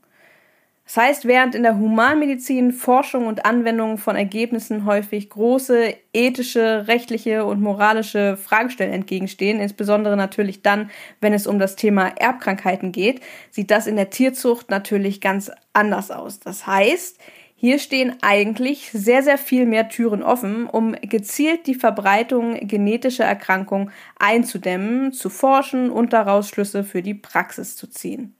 Das 0.84 0.98
heißt, 0.98 1.24
während 1.24 1.54
in 1.54 1.62
der 1.62 1.78
Humanmedizin 1.78 2.70
Forschung 2.70 3.26
und 3.26 3.46
Anwendung 3.46 3.96
von 3.96 4.16
Ergebnissen 4.16 4.84
häufig 4.84 5.30
große 5.30 5.94
ethische, 6.12 6.86
rechtliche 6.86 7.46
und 7.46 7.62
moralische 7.62 8.36
Fragestellen 8.36 8.92
entgegenstehen, 8.92 9.60
insbesondere 9.60 10.16
natürlich 10.16 10.60
dann, 10.60 10.90
wenn 11.20 11.32
es 11.32 11.46
um 11.46 11.58
das 11.58 11.76
Thema 11.76 12.08
Erbkrankheiten 12.08 12.92
geht, 12.92 13.22
sieht 13.50 13.70
das 13.70 13.86
in 13.86 13.96
der 13.96 14.10
Tierzucht 14.10 14.68
natürlich 14.68 15.22
ganz 15.22 15.50
anders 15.72 16.10
aus. 16.10 16.40
Das 16.40 16.66
heißt, 16.66 17.18
hier 17.56 17.78
stehen 17.78 18.16
eigentlich 18.20 18.90
sehr, 18.92 19.22
sehr 19.22 19.38
viel 19.38 19.64
mehr 19.64 19.88
Türen 19.88 20.22
offen, 20.22 20.66
um 20.66 20.92
gezielt 21.00 21.66
die 21.66 21.74
Verbreitung 21.74 22.56
genetischer 22.68 23.24
Erkrankungen 23.24 23.90
einzudämmen, 24.18 25.12
zu 25.14 25.30
forschen 25.30 25.88
und 25.88 26.12
daraus 26.12 26.50
Schlüsse 26.50 26.84
für 26.84 27.00
die 27.00 27.14
Praxis 27.14 27.74
zu 27.74 27.86
ziehen. 27.86 28.36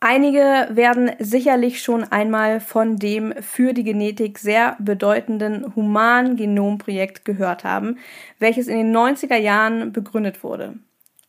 Einige 0.00 0.68
werden 0.70 1.10
sicherlich 1.18 1.82
schon 1.82 2.04
einmal 2.04 2.60
von 2.60 2.98
dem 2.98 3.34
für 3.40 3.72
die 3.72 3.82
Genetik 3.82 4.38
sehr 4.38 4.76
bedeutenden 4.78 5.74
Human-Genom-Projekt 5.74 7.24
gehört 7.24 7.64
haben, 7.64 7.98
welches 8.38 8.68
in 8.68 8.76
den 8.76 8.96
90er 8.96 9.36
Jahren 9.36 9.92
begründet 9.92 10.44
wurde. 10.44 10.74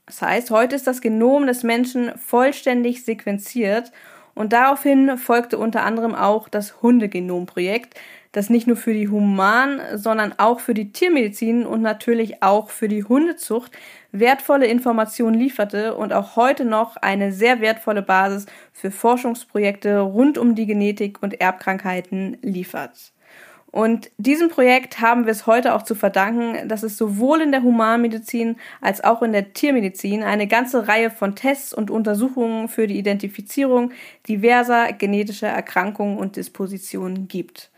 Das 0.05 0.21
heißt, 0.21 0.51
heute 0.51 0.75
ist 0.75 0.85
das 0.85 1.01
Genom 1.01 1.47
des 1.47 1.63
Menschen 1.63 2.15
vollständig 2.17 3.03
sequenziert 3.03 3.91
und 4.39 4.53
daraufhin 4.53 5.17
folgte 5.17 5.57
unter 5.57 5.83
anderem 5.83 6.15
auch 6.15 6.47
das 6.47 6.81
Hundegenom-Projekt, 6.81 7.99
das 8.31 8.49
nicht 8.49 8.67
nur 8.67 8.77
für 8.77 8.93
die 8.93 9.09
Human-, 9.09 9.81
sondern 9.95 10.33
auch 10.37 10.61
für 10.61 10.73
die 10.73 10.93
Tiermedizin 10.93 11.65
und 11.65 11.81
natürlich 11.81 12.41
auch 12.41 12.69
für 12.69 12.87
die 12.87 13.03
Hundezucht 13.03 13.73
wertvolle 14.13 14.67
Informationen 14.67 15.37
lieferte 15.37 15.93
und 15.93 16.13
auch 16.13 16.37
heute 16.37 16.63
noch 16.63 16.95
eine 16.95 17.33
sehr 17.33 17.59
wertvolle 17.59 18.01
Basis 18.01 18.45
für 18.71 18.91
Forschungsprojekte 18.91 19.99
rund 19.99 20.37
um 20.37 20.55
die 20.55 20.67
Genetik 20.67 21.21
und 21.21 21.41
Erbkrankheiten 21.41 22.37
liefert. 22.41 23.11
Und 23.71 24.09
diesem 24.17 24.49
Projekt 24.49 24.99
haben 24.99 25.25
wir 25.25 25.31
es 25.31 25.45
heute 25.45 25.75
auch 25.75 25.83
zu 25.83 25.93
verdanken, 25.93 26.67
dass 26.67 26.81
es 26.81 26.97
sowohl 26.97 27.41
in 27.41 27.51
der 27.51 27.61
Humanmedizin 27.61 28.57
als 28.81 29.03
auch 29.03 29.21
in 29.21 29.31
der 29.31 29.53
Tiermedizin 29.53 30.23
eine 30.23 30.47
ganze 30.47 30.87
Reihe 30.87 31.11
von 31.11 31.35
Tests 31.35 31.73
und 31.73 31.91
Untersuchungen 31.91 32.67
für 32.67 32.87
die 32.87 32.97
Identifizierung 32.97 33.91
diverser 34.27 34.91
genetischer 34.93 35.49
Erkrankungen 35.49 36.17
und 36.17 36.35
Dispositionen 36.35 37.27
gibt. 37.27 37.69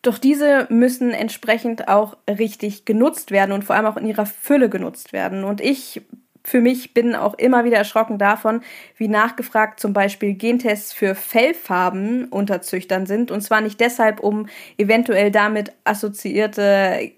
Doch 0.00 0.18
diese 0.18 0.66
müssen 0.70 1.10
entsprechend 1.10 1.88
auch 1.88 2.16
richtig 2.28 2.84
genutzt 2.84 3.30
werden 3.30 3.52
und 3.52 3.64
vor 3.64 3.76
allem 3.76 3.86
auch 3.86 3.96
in 3.96 4.06
ihrer 4.06 4.26
Fülle 4.26 4.70
genutzt 4.70 5.12
werden. 5.12 5.44
Und 5.44 5.60
ich 5.60 6.00
für 6.46 6.60
mich 6.60 6.94
bin 6.94 7.16
auch 7.16 7.34
immer 7.34 7.64
wieder 7.64 7.76
erschrocken 7.76 8.18
davon, 8.18 8.62
wie 8.96 9.08
nachgefragt 9.08 9.80
zum 9.80 9.92
Beispiel 9.92 10.34
Gentests 10.34 10.92
für 10.92 11.16
Fellfarben 11.16 12.26
unter 12.26 12.62
Züchtern 12.62 13.04
sind. 13.04 13.32
Und 13.32 13.40
zwar 13.40 13.60
nicht 13.60 13.80
deshalb, 13.80 14.20
um 14.20 14.46
eventuell 14.78 15.32
damit 15.32 15.72
assoziierte 15.82 17.10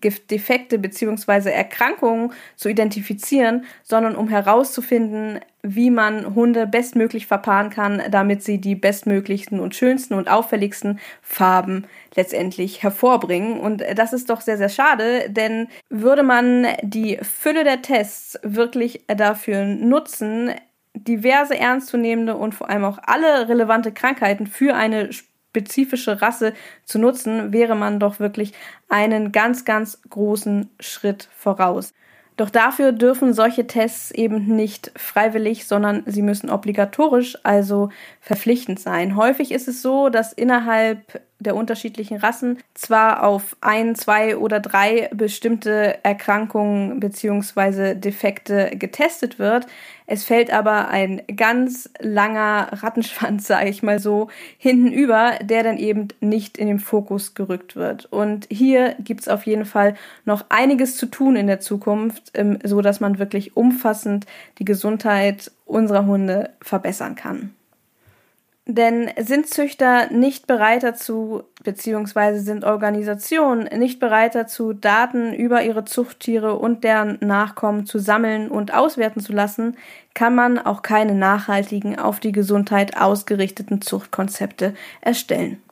Defekte 0.00 0.78
bzw. 0.78 1.50
Erkrankungen 1.50 2.32
zu 2.56 2.68
identifizieren, 2.68 3.64
sondern 3.82 4.16
um 4.16 4.28
herauszufinden, 4.28 5.40
wie 5.62 5.90
man 5.90 6.34
Hunde 6.34 6.66
bestmöglich 6.66 7.26
verpaaren 7.26 7.70
kann, 7.70 8.02
damit 8.10 8.42
sie 8.42 8.60
die 8.60 8.74
bestmöglichsten 8.74 9.60
und 9.60 9.74
schönsten 9.74 10.14
und 10.14 10.28
auffälligsten 10.28 11.00
Farben 11.22 11.86
letztendlich 12.14 12.82
hervorbringen. 12.82 13.58
Und 13.58 13.82
das 13.94 14.12
ist 14.12 14.28
doch 14.28 14.42
sehr, 14.42 14.58
sehr 14.58 14.68
schade, 14.68 15.30
denn 15.30 15.68
würde 15.88 16.22
man 16.22 16.66
die 16.82 17.18
Fülle 17.22 17.64
der 17.64 17.82
Tests 17.82 18.38
wirklich 18.42 19.04
dafür 19.06 19.64
nutzen, 19.64 20.50
diverse 20.94 21.58
ernstzunehmende 21.58 22.36
und 22.36 22.54
vor 22.54 22.70
allem 22.70 22.84
auch 22.84 22.98
alle 23.02 23.48
relevante 23.48 23.90
Krankheiten 23.92 24.46
für 24.46 24.74
eine 24.74 25.10
spezifische 25.54 26.20
Rasse 26.20 26.52
zu 26.84 26.98
nutzen, 26.98 27.52
wäre 27.52 27.76
man 27.76 28.00
doch 28.00 28.18
wirklich 28.18 28.52
einen 28.88 29.30
ganz, 29.30 29.64
ganz 29.64 30.00
großen 30.10 30.68
Schritt 30.80 31.28
voraus. 31.36 31.94
Doch 32.36 32.50
dafür 32.50 32.90
dürfen 32.90 33.32
solche 33.32 33.68
Tests 33.68 34.10
eben 34.10 34.56
nicht 34.56 34.90
freiwillig, 34.96 35.68
sondern 35.68 36.02
sie 36.06 36.22
müssen 36.22 36.50
obligatorisch, 36.50 37.38
also 37.44 37.90
verpflichtend 38.20 38.80
sein. 38.80 39.14
Häufig 39.14 39.52
ist 39.52 39.68
es 39.68 39.82
so, 39.82 40.08
dass 40.08 40.32
innerhalb 40.32 41.22
der 41.40 41.56
unterschiedlichen 41.56 42.18
Rassen 42.18 42.58
zwar 42.74 43.24
auf 43.24 43.56
ein, 43.60 43.94
zwei 43.94 44.36
oder 44.36 44.60
drei 44.60 45.10
bestimmte 45.12 46.02
Erkrankungen 46.04 47.00
beziehungsweise 47.00 47.96
Defekte 47.96 48.70
getestet 48.76 49.38
wird, 49.38 49.66
es 50.06 50.24
fällt 50.24 50.52
aber 50.52 50.88
ein 50.88 51.22
ganz 51.34 51.90
langer 51.98 52.68
Rattenschwanz, 52.72 53.46
sage 53.46 53.70
ich 53.70 53.82
mal 53.82 53.98
so, 53.98 54.28
hinten 54.58 54.92
über, 54.92 55.38
der 55.42 55.62
dann 55.62 55.78
eben 55.78 56.08
nicht 56.20 56.58
in 56.58 56.66
den 56.66 56.78
Fokus 56.78 57.34
gerückt 57.34 57.74
wird. 57.74 58.06
Und 58.06 58.46
hier 58.50 58.96
gibt's 58.98 59.28
auf 59.28 59.46
jeden 59.46 59.64
Fall 59.64 59.94
noch 60.24 60.44
einiges 60.50 60.96
zu 60.96 61.06
tun 61.06 61.36
in 61.36 61.46
der 61.46 61.60
Zukunft, 61.60 62.32
ähm, 62.34 62.58
so 62.62 62.82
dass 62.82 63.00
man 63.00 63.18
wirklich 63.18 63.56
umfassend 63.56 64.26
die 64.58 64.64
Gesundheit 64.64 65.50
unserer 65.64 66.04
Hunde 66.04 66.50
verbessern 66.60 67.14
kann. 67.14 67.54
Denn 68.66 69.10
sind 69.18 69.46
Züchter 69.46 70.10
nicht 70.10 70.46
bereit 70.46 70.84
dazu, 70.84 71.42
beziehungsweise 71.64 72.40
sind 72.40 72.64
Organisationen 72.64 73.64
nicht 73.78 74.00
bereit 74.00 74.34
dazu, 74.34 74.72
Daten 74.72 75.34
über 75.34 75.62
ihre 75.62 75.84
Zuchttiere 75.84 76.58
und 76.58 76.82
deren 76.82 77.18
Nachkommen 77.20 77.84
zu 77.84 77.98
sammeln 77.98 78.50
und 78.50 78.72
auswerten 78.72 79.20
zu 79.20 79.34
lassen, 79.34 79.76
kann 80.14 80.34
man 80.34 80.58
auch 80.58 80.80
keine 80.80 81.14
nachhaltigen, 81.14 81.98
auf 81.98 82.20
die 82.20 82.32
Gesundheit 82.32 82.96
ausgerichteten 82.96 83.82
Zuchtkonzepte 83.82 84.72
erstellen. 85.02 85.62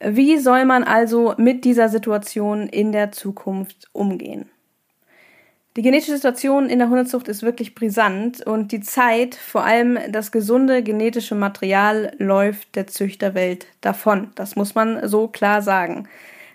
Wie 0.00 0.38
soll 0.38 0.64
man 0.64 0.82
also 0.82 1.34
mit 1.36 1.64
dieser 1.66 1.90
Situation 1.90 2.68
in 2.68 2.90
der 2.90 3.12
Zukunft 3.12 3.90
umgehen? 3.92 4.50
Die 5.76 5.82
genetische 5.82 6.14
Situation 6.14 6.68
in 6.68 6.78
der 6.78 6.88
Hundezucht 6.88 7.26
ist 7.26 7.42
wirklich 7.42 7.74
brisant 7.74 8.46
und 8.46 8.70
die 8.70 8.80
Zeit, 8.80 9.34
vor 9.34 9.64
allem 9.64 9.98
das 10.08 10.30
gesunde 10.30 10.84
genetische 10.84 11.34
Material, 11.34 12.12
läuft 12.18 12.76
der 12.76 12.86
Züchterwelt 12.86 13.66
davon. 13.80 14.30
Das 14.36 14.54
muss 14.54 14.76
man 14.76 15.08
so 15.08 15.26
klar 15.26 15.62
sagen. 15.62 16.08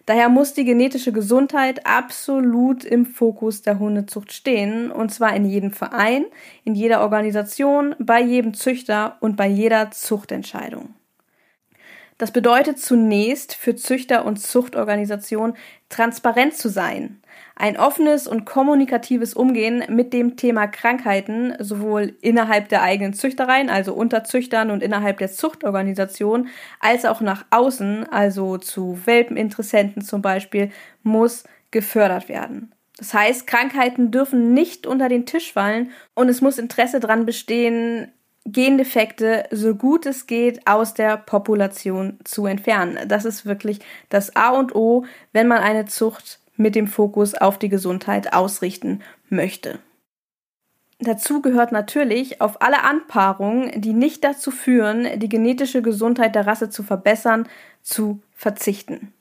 Daher 0.06 0.30
muss 0.30 0.54
die 0.54 0.64
genetische 0.64 1.12
Gesundheit 1.12 1.86
absolut 1.86 2.86
im 2.86 3.06
Fokus 3.06 3.62
der 3.62 3.78
Hundezucht 3.78 4.32
stehen, 4.32 4.90
und 4.90 5.14
zwar 5.14 5.36
in 5.36 5.44
jedem 5.44 5.72
Verein, 5.72 6.24
in 6.64 6.74
jeder 6.74 7.02
Organisation, 7.02 7.96
bei 8.00 8.22
jedem 8.22 8.54
Züchter 8.54 9.18
und 9.20 9.36
bei 9.36 9.48
jeder 9.48 9.92
Zuchtentscheidung. 9.92 10.96
Das 12.18 12.32
bedeutet 12.32 12.80
zunächst 12.80 13.54
für 13.54 13.76
Züchter 13.76 14.26
und 14.26 14.42
Zuchtorganisationen 14.42 15.56
transparent 15.90 16.56
zu 16.56 16.70
sein. 16.70 17.22
Ein 17.62 17.78
offenes 17.78 18.26
und 18.26 18.46
kommunikatives 18.46 19.34
Umgehen 19.34 19.84
mit 19.90 20.14
dem 20.14 20.38
Thema 20.38 20.66
Krankheiten, 20.68 21.54
sowohl 21.60 22.16
innerhalb 22.22 22.70
der 22.70 22.84
eigenen 22.84 23.12
Züchtereien, 23.12 23.70
also 23.70 23.94
unter 23.94 24.24
Züchtern 24.24 24.72
und 24.72 24.82
innerhalb 24.82 25.18
der 25.18 25.30
Zuchtorganisation, 25.30 26.48
als 26.80 27.04
auch 27.04 27.20
nach 27.20 27.46
außen, 27.50 28.08
also 28.12 28.58
zu 28.58 28.98
Welpeninteressenten 29.04 30.02
zum 30.02 30.22
Beispiel, 30.22 30.72
muss 31.04 31.44
gefördert 31.70 32.30
werden. 32.30 32.74
Das 32.98 33.14
heißt, 33.14 33.46
Krankheiten 33.46 34.10
dürfen 34.10 34.54
nicht 34.54 34.88
unter 34.88 35.10
den 35.10 35.26
Tisch 35.26 35.52
fallen 35.52 35.92
und 36.16 36.30
es 36.30 36.40
muss 36.40 36.60
Interesse 36.60 37.02
daran 37.02 37.26
bestehen, 37.26 38.14
Gendefekte 38.46 39.44
so 39.52 39.76
gut 39.76 40.06
es 40.06 40.28
geht 40.28 40.66
aus 40.66 40.94
der 40.94 41.18
Population 41.18 42.20
zu 42.24 42.46
entfernen. 42.46 42.98
Das 43.10 43.26
ist 43.26 43.46
wirklich 43.46 43.80
das 44.08 44.38
A 44.38 44.52
und 44.52 44.74
O, 44.76 45.04
wenn 45.34 45.50
man 45.50 45.60
eine 45.60 45.86
Zucht 45.86 46.40
mit 46.60 46.76
dem 46.76 46.88
Fokus 46.88 47.34
auf 47.34 47.58
die 47.58 47.70
Gesundheit 47.70 48.34
ausrichten 48.34 49.02
möchte. 49.30 49.80
Dazu 51.00 51.42
gehört 51.42 51.72
natürlich, 51.72 52.42
auf 52.42 52.62
alle 52.62 52.84
Anpaarungen, 52.84 53.82
die 53.82 53.94
nicht 53.94 54.24
dazu 54.26 54.52
führen, 54.52 55.08
die 55.20 55.30
genetische 55.30 55.82
Gesundheit 55.82 56.36
der 56.36 56.46
Rasse 56.46 56.70
zu 56.70 56.84
verbessern, 56.84 57.48
zu 57.82 58.22
verzichten. 58.36 59.14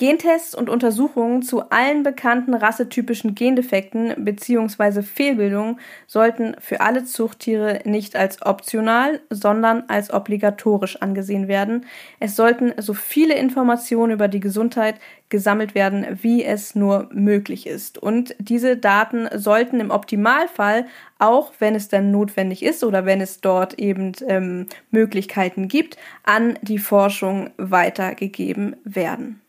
Gentests 0.00 0.54
und 0.54 0.70
Untersuchungen 0.70 1.42
zu 1.42 1.68
allen 1.68 2.02
bekannten 2.02 2.54
rassetypischen 2.54 3.34
Gendefekten 3.34 4.14
bzw. 4.16 5.02
Fehlbildungen 5.02 5.78
sollten 6.06 6.56
für 6.58 6.80
alle 6.80 7.04
Zuchttiere 7.04 7.80
nicht 7.84 8.16
als 8.16 8.40
optional, 8.40 9.20
sondern 9.28 9.84
als 9.88 10.10
obligatorisch 10.10 10.96
angesehen 11.02 11.48
werden. 11.48 11.84
Es 12.18 12.34
sollten 12.34 12.72
so 12.78 12.94
viele 12.94 13.34
Informationen 13.34 14.14
über 14.14 14.28
die 14.28 14.40
Gesundheit 14.40 14.94
gesammelt 15.28 15.74
werden, 15.74 16.06
wie 16.22 16.46
es 16.46 16.74
nur 16.74 17.10
möglich 17.12 17.66
ist. 17.66 17.98
Und 17.98 18.34
diese 18.38 18.78
Daten 18.78 19.28
sollten 19.34 19.80
im 19.80 19.90
Optimalfall, 19.90 20.86
auch 21.18 21.52
wenn 21.58 21.74
es 21.74 21.88
dann 21.88 22.10
notwendig 22.10 22.62
ist 22.62 22.84
oder 22.84 23.04
wenn 23.04 23.20
es 23.20 23.42
dort 23.42 23.74
eben 23.74 24.12
ähm, 24.26 24.64
Möglichkeiten 24.90 25.68
gibt, 25.68 25.98
an 26.24 26.58
die 26.62 26.78
Forschung 26.78 27.50
weitergegeben 27.58 28.76
werden. 28.84 29.42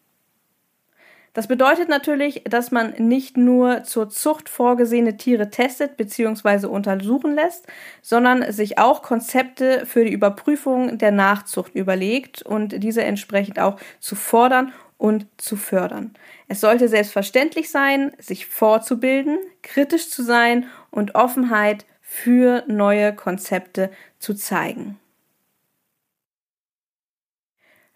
Das 1.33 1.47
bedeutet 1.47 1.87
natürlich, 1.87 2.43
dass 2.43 2.71
man 2.71 2.93
nicht 2.97 3.37
nur 3.37 3.83
zur 3.83 4.09
Zucht 4.09 4.49
vorgesehene 4.49 5.15
Tiere 5.15 5.49
testet 5.49 5.95
bzw. 5.95 6.67
untersuchen 6.67 7.35
lässt, 7.35 7.67
sondern 8.01 8.51
sich 8.51 8.77
auch 8.77 9.01
Konzepte 9.01 9.85
für 9.85 10.03
die 10.03 10.11
Überprüfung 10.11 10.97
der 10.97 11.11
Nachzucht 11.11 11.73
überlegt 11.73 12.41
und 12.41 12.83
diese 12.83 13.03
entsprechend 13.03 13.59
auch 13.59 13.77
zu 14.01 14.15
fordern 14.15 14.73
und 14.97 15.25
zu 15.37 15.55
fördern. 15.55 16.13
Es 16.49 16.59
sollte 16.59 16.89
selbstverständlich 16.89 17.71
sein, 17.71 18.11
sich 18.19 18.45
vorzubilden, 18.45 19.39
kritisch 19.63 20.09
zu 20.09 20.23
sein 20.23 20.67
und 20.91 21.15
Offenheit 21.15 21.85
für 22.01 22.65
neue 22.67 23.15
Konzepte 23.15 23.89
zu 24.19 24.33
zeigen. 24.33 24.99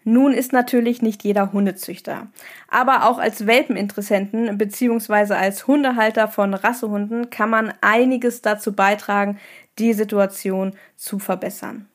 Nun 0.08 0.32
ist 0.32 0.52
natürlich 0.52 1.02
nicht 1.02 1.24
jeder 1.24 1.52
Hundezüchter. 1.52 2.28
Aber 2.68 3.08
auch 3.08 3.18
als 3.18 3.44
Welpeninteressenten 3.48 4.56
bzw. 4.56 5.34
als 5.34 5.66
Hundehalter 5.66 6.28
von 6.28 6.54
Rassehunden 6.54 7.28
kann 7.30 7.50
man 7.50 7.74
einiges 7.80 8.40
dazu 8.40 8.72
beitragen, 8.72 9.40
die 9.80 9.94
Situation 9.94 10.74
zu 10.94 11.18
verbessern. 11.18 11.88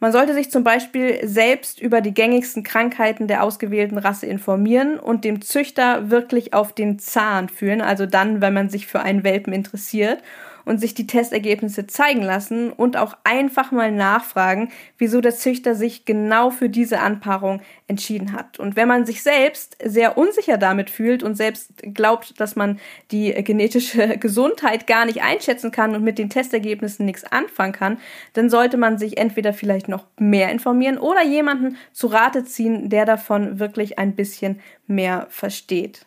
Man 0.00 0.10
sollte 0.10 0.34
sich 0.34 0.50
zum 0.50 0.64
Beispiel 0.64 1.20
selbst 1.22 1.80
über 1.80 2.00
die 2.00 2.12
gängigsten 2.12 2.64
Krankheiten 2.64 3.28
der 3.28 3.44
ausgewählten 3.44 3.96
Rasse 3.96 4.26
informieren 4.26 4.98
und 4.98 5.24
dem 5.24 5.40
Züchter 5.40 6.10
wirklich 6.10 6.52
auf 6.52 6.72
den 6.72 6.98
Zahn 6.98 7.48
fühlen, 7.48 7.80
also 7.80 8.06
dann, 8.06 8.40
wenn 8.40 8.54
man 8.54 8.70
sich 8.70 8.88
für 8.88 9.00
einen 9.00 9.22
Welpen 9.22 9.52
interessiert 9.52 10.20
und 10.64 10.78
sich 10.78 10.94
die 10.94 11.06
Testergebnisse 11.06 11.86
zeigen 11.86 12.22
lassen 12.22 12.72
und 12.72 12.96
auch 12.96 13.16
einfach 13.24 13.72
mal 13.72 13.92
nachfragen, 13.92 14.70
wieso 14.98 15.20
der 15.20 15.34
Züchter 15.34 15.74
sich 15.74 16.04
genau 16.04 16.50
für 16.50 16.68
diese 16.68 17.00
Anpaarung 17.00 17.60
entschieden 17.86 18.32
hat. 18.32 18.58
Und 18.58 18.76
wenn 18.76 18.88
man 18.88 19.06
sich 19.06 19.22
selbst 19.22 19.76
sehr 19.84 20.16
unsicher 20.16 20.58
damit 20.58 20.90
fühlt 20.90 21.22
und 21.22 21.34
selbst 21.34 21.70
glaubt, 21.94 22.40
dass 22.40 22.56
man 22.56 22.78
die 23.10 23.32
genetische 23.32 24.18
Gesundheit 24.18 24.86
gar 24.86 25.04
nicht 25.04 25.22
einschätzen 25.22 25.70
kann 25.70 25.94
und 25.94 26.02
mit 26.02 26.18
den 26.18 26.30
Testergebnissen 26.30 27.06
nichts 27.06 27.24
anfangen 27.24 27.72
kann, 27.72 27.98
dann 28.32 28.50
sollte 28.50 28.76
man 28.76 28.98
sich 28.98 29.18
entweder 29.18 29.52
vielleicht 29.52 29.88
noch 29.88 30.06
mehr 30.18 30.50
informieren 30.50 30.98
oder 30.98 31.22
jemanden 31.24 31.76
zu 31.92 32.06
Rate 32.06 32.44
ziehen, 32.44 32.88
der 32.88 33.04
davon 33.04 33.58
wirklich 33.58 33.98
ein 33.98 34.14
bisschen 34.14 34.60
mehr 34.86 35.26
versteht. 35.30 36.06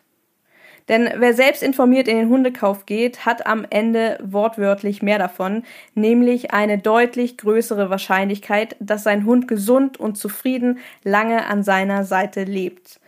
Denn 0.88 1.08
wer 1.16 1.34
selbst 1.34 1.62
informiert 1.62 2.08
in 2.08 2.16
den 2.16 2.28
Hundekauf 2.28 2.86
geht, 2.86 3.26
hat 3.26 3.46
am 3.46 3.66
Ende 3.68 4.18
wortwörtlich 4.22 5.02
mehr 5.02 5.18
davon, 5.18 5.64
nämlich 5.94 6.52
eine 6.52 6.78
deutlich 6.78 7.36
größere 7.36 7.90
Wahrscheinlichkeit, 7.90 8.76
dass 8.80 9.02
sein 9.02 9.26
Hund 9.26 9.48
gesund 9.48 10.00
und 10.00 10.16
zufrieden 10.16 10.78
lange 11.04 11.46
an 11.46 11.62
seiner 11.62 12.04
Seite 12.04 12.44
lebt. 12.44 13.00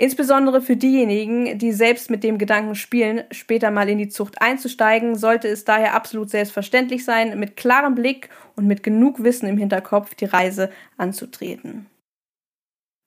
Insbesondere 0.00 0.62
für 0.62 0.76
diejenigen, 0.76 1.58
die 1.58 1.72
selbst 1.72 2.08
mit 2.08 2.22
dem 2.22 2.38
Gedanken 2.38 2.76
spielen, 2.76 3.24
später 3.32 3.72
mal 3.72 3.88
in 3.88 3.98
die 3.98 4.08
Zucht 4.08 4.40
einzusteigen, 4.40 5.16
sollte 5.16 5.48
es 5.48 5.64
daher 5.64 5.94
absolut 5.94 6.30
selbstverständlich 6.30 7.04
sein, 7.04 7.36
mit 7.38 7.56
klarem 7.56 7.96
Blick 7.96 8.28
und 8.54 8.68
mit 8.68 8.84
genug 8.84 9.24
Wissen 9.24 9.48
im 9.48 9.58
Hinterkopf 9.58 10.14
die 10.14 10.26
Reise 10.26 10.70
anzutreten. 10.98 11.86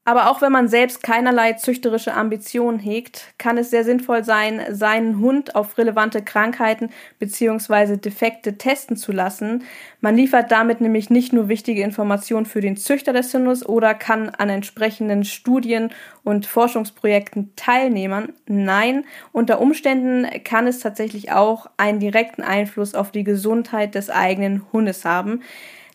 Aber 0.03 0.31
auch 0.31 0.41
wenn 0.41 0.51
man 0.51 0.67
selbst 0.67 1.03
keinerlei 1.03 1.53
züchterische 1.53 2.15
Ambitionen 2.15 2.79
hegt, 2.79 3.35
kann 3.37 3.59
es 3.59 3.69
sehr 3.69 3.83
sinnvoll 3.83 4.23
sein, 4.23 4.59
seinen 4.71 5.19
Hund 5.19 5.55
auf 5.55 5.77
relevante 5.77 6.23
Krankheiten 6.23 6.89
bzw. 7.19 7.97
Defekte 7.97 8.57
testen 8.57 8.97
zu 8.97 9.11
lassen. 9.11 9.63
Man 9.99 10.15
liefert 10.15 10.51
damit 10.51 10.81
nämlich 10.81 11.11
nicht 11.11 11.33
nur 11.33 11.49
wichtige 11.49 11.83
Informationen 11.83 12.47
für 12.47 12.61
den 12.61 12.77
Züchter 12.77 13.13
des 13.13 13.31
Hundes 13.31 13.63
oder 13.63 13.93
kann 13.93 14.29
an 14.29 14.49
entsprechenden 14.49 15.23
Studien 15.23 15.91
und 16.23 16.47
Forschungsprojekten 16.47 17.55
teilnehmen. 17.55 18.33
Nein, 18.47 19.05
unter 19.31 19.61
Umständen 19.61 20.25
kann 20.43 20.65
es 20.65 20.79
tatsächlich 20.79 21.31
auch 21.31 21.69
einen 21.77 21.99
direkten 21.99 22.41
Einfluss 22.41 22.95
auf 22.95 23.11
die 23.11 23.23
Gesundheit 23.23 23.93
des 23.93 24.09
eigenen 24.09 24.65
Hundes 24.73 25.05
haben. 25.05 25.43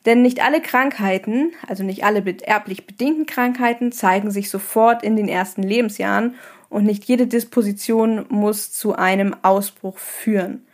Denn 0.07 0.23
nicht 0.23 0.43
alle 0.43 0.61
Krankheiten, 0.61 1.53
also 1.67 1.83
nicht 1.83 2.05
alle 2.05 2.23
erblich 2.43 2.87
bedingten 2.87 3.27
Krankheiten, 3.27 3.91
zeigen 3.91 4.31
sich 4.31 4.51
sofort 4.51 5.03
in 5.03 5.17
den 5.17 5.29
ersten 5.29 5.65
Lebensjahren 5.65 6.37
und 6.69 6.85
nicht 6.85 7.05
jede 7.05 7.27
Disposition 7.27 8.25
muss 8.29 8.73
zu 8.73 8.95
einem 8.95 9.35
Ausbruch 9.43 9.99
führen. 9.99 10.65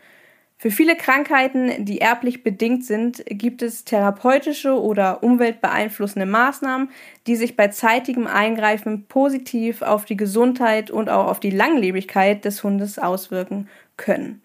Für 0.58 0.70
viele 0.70 0.94
Krankheiten, 0.94 1.84
die 1.86 2.00
erblich 2.00 2.44
bedingt 2.44 2.84
sind, 2.84 3.24
gibt 3.26 3.62
es 3.62 3.84
therapeutische 3.84 4.80
oder 4.80 5.24
umweltbeeinflussende 5.24 6.26
Maßnahmen, 6.26 6.90
die 7.26 7.34
sich 7.34 7.56
bei 7.56 7.68
zeitigem 7.68 8.28
Eingreifen 8.28 9.06
positiv 9.06 9.82
auf 9.82 10.04
die 10.04 10.16
Gesundheit 10.16 10.90
und 10.92 11.08
auch 11.08 11.26
auf 11.26 11.40
die 11.40 11.50
Langlebigkeit 11.50 12.44
des 12.44 12.62
Hundes 12.62 13.00
auswirken 13.00 13.68
können. 13.96 14.40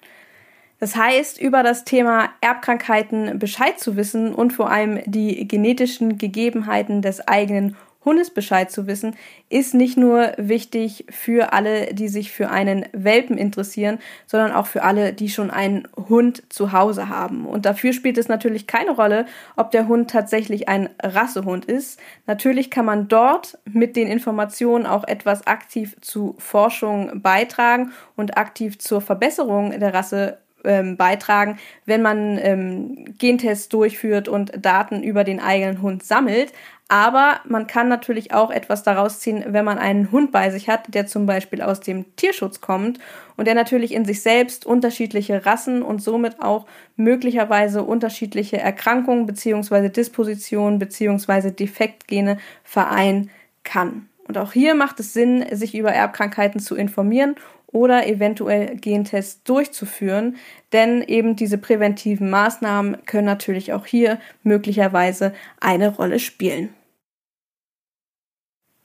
Das 0.80 0.96
heißt, 0.96 1.42
über 1.42 1.64
das 1.64 1.86
Thema 1.86 2.30
Erbkrankheiten 2.42 3.40
Bescheid 3.40 3.80
zu 3.80 3.96
wissen 3.96 4.34
und 4.34 4.54
vor 4.54 4.70
allem 4.70 5.00
die 5.06 5.48
genetischen 5.48 6.18
Gegebenheiten 6.18 7.02
des 7.02 7.28
eigenen 7.28 7.76
Hundes 8.08 8.30
Bescheid 8.30 8.72
zu 8.72 8.88
wissen, 8.88 9.18
ist 9.50 9.74
nicht 9.74 9.98
nur 9.98 10.32
wichtig 10.38 11.06
für 11.10 11.52
alle, 11.52 11.94
die 11.94 12.08
sich 12.08 12.32
für 12.32 12.50
einen 12.50 12.86
Welpen 12.94 13.38
interessieren, 13.38 14.00
sondern 14.28 14.54
auch 14.54 14.66
für 14.66 14.84
alle, 14.84 15.12
die 15.12 15.28
schon 15.28 15.52
einen 15.52 15.90
Hund 16.08 16.42
zu 16.48 16.72
Hause 16.72 17.10
haben. 17.10 17.46
Und 17.46 17.66
dafür 17.66 17.92
spielt 17.92 18.18
es 18.18 18.30
natürlich 18.30 18.66
keine 18.66 18.92
Rolle, 18.92 19.26
ob 19.58 19.72
der 19.72 19.90
Hund 19.90 20.10
tatsächlich 20.10 20.70
ein 20.70 20.88
Rassehund 21.04 21.66
ist. 21.66 22.00
Natürlich 22.28 22.72
kann 22.72 22.86
man 22.86 23.10
dort 23.10 23.58
mit 23.66 23.98
den 23.98 24.08
Informationen 24.08 24.86
auch 24.86 25.06
etwas 25.06 25.46
aktiv 25.46 25.98
zu 26.00 26.36
Forschung 26.38 27.22
beitragen 27.22 27.92
und 28.16 28.38
aktiv 28.38 28.80
zur 28.80 29.02
Verbesserung 29.02 29.78
der 29.78 29.94
Rasse 29.94 30.38
ähm, 30.68 30.98
beitragen, 30.98 31.58
wenn 31.86 32.02
man 32.02 32.38
ähm, 32.38 33.16
Gentests 33.18 33.70
durchführt 33.70 34.28
und 34.28 34.52
Daten 34.64 35.02
über 35.02 35.24
den 35.24 35.40
eigenen 35.40 35.82
Hund 35.82 36.04
sammelt. 36.04 36.54
Aber 36.90 37.42
man 37.46 37.68
kann 37.68 37.90
natürlich 37.90 38.34
auch 38.34 38.50
etwas 38.50 38.84
daraus 38.84 39.20
ziehen, 39.20 39.44
wenn 39.48 39.66
man 39.66 39.78
einen 39.78 40.10
Hund 40.12 40.32
bei 40.32 40.50
sich 40.52 40.70
hat, 40.70 40.94
der 40.94 41.06
zum 41.06 41.26
Beispiel 41.26 41.62
aus 41.62 41.82
dem 41.82 42.16
Tierschutz 42.16 42.62
kommt 42.62 43.00
und 43.36 43.46
der 43.46 43.56
natürlich 43.56 43.94
in 43.94 44.06
sich 44.06 44.22
selbst 44.22 44.66
unterschiedliche 44.66 45.46
Rassen 45.46 45.82
und 45.82 46.02
somit 46.02 46.42
auch 46.42 46.66
möglicherweise 46.96 47.84
unterschiedliche 47.84 48.58
Erkrankungen 48.58 49.26
beziehungsweise 49.26 49.90
Dispositionen 49.90 50.80
beziehungsweise 50.80 51.52
Defektgene 51.52 52.38
vereinen 52.64 53.32
kann. 53.64 54.08
Und 54.26 54.38
auch 54.38 54.54
hier 54.54 54.76
macht 54.76 55.00
es 55.00 55.14
Sinn, 55.14 55.46
sich 55.52 55.76
über 55.76 55.92
Erbkrankheiten 55.92 56.60
zu 56.60 56.76
informieren 56.76 57.36
oder 57.68 58.08
eventuell 58.08 58.78
Gentests 58.78 59.44
durchzuführen, 59.44 60.38
denn 60.72 61.02
eben 61.02 61.36
diese 61.36 61.58
präventiven 61.58 62.30
Maßnahmen 62.30 63.06
können 63.06 63.26
natürlich 63.26 63.74
auch 63.74 63.86
hier 63.86 64.20
möglicherweise 64.44 65.34
eine 65.60 65.96
Rolle 65.96 66.20
spielen. 66.20 66.70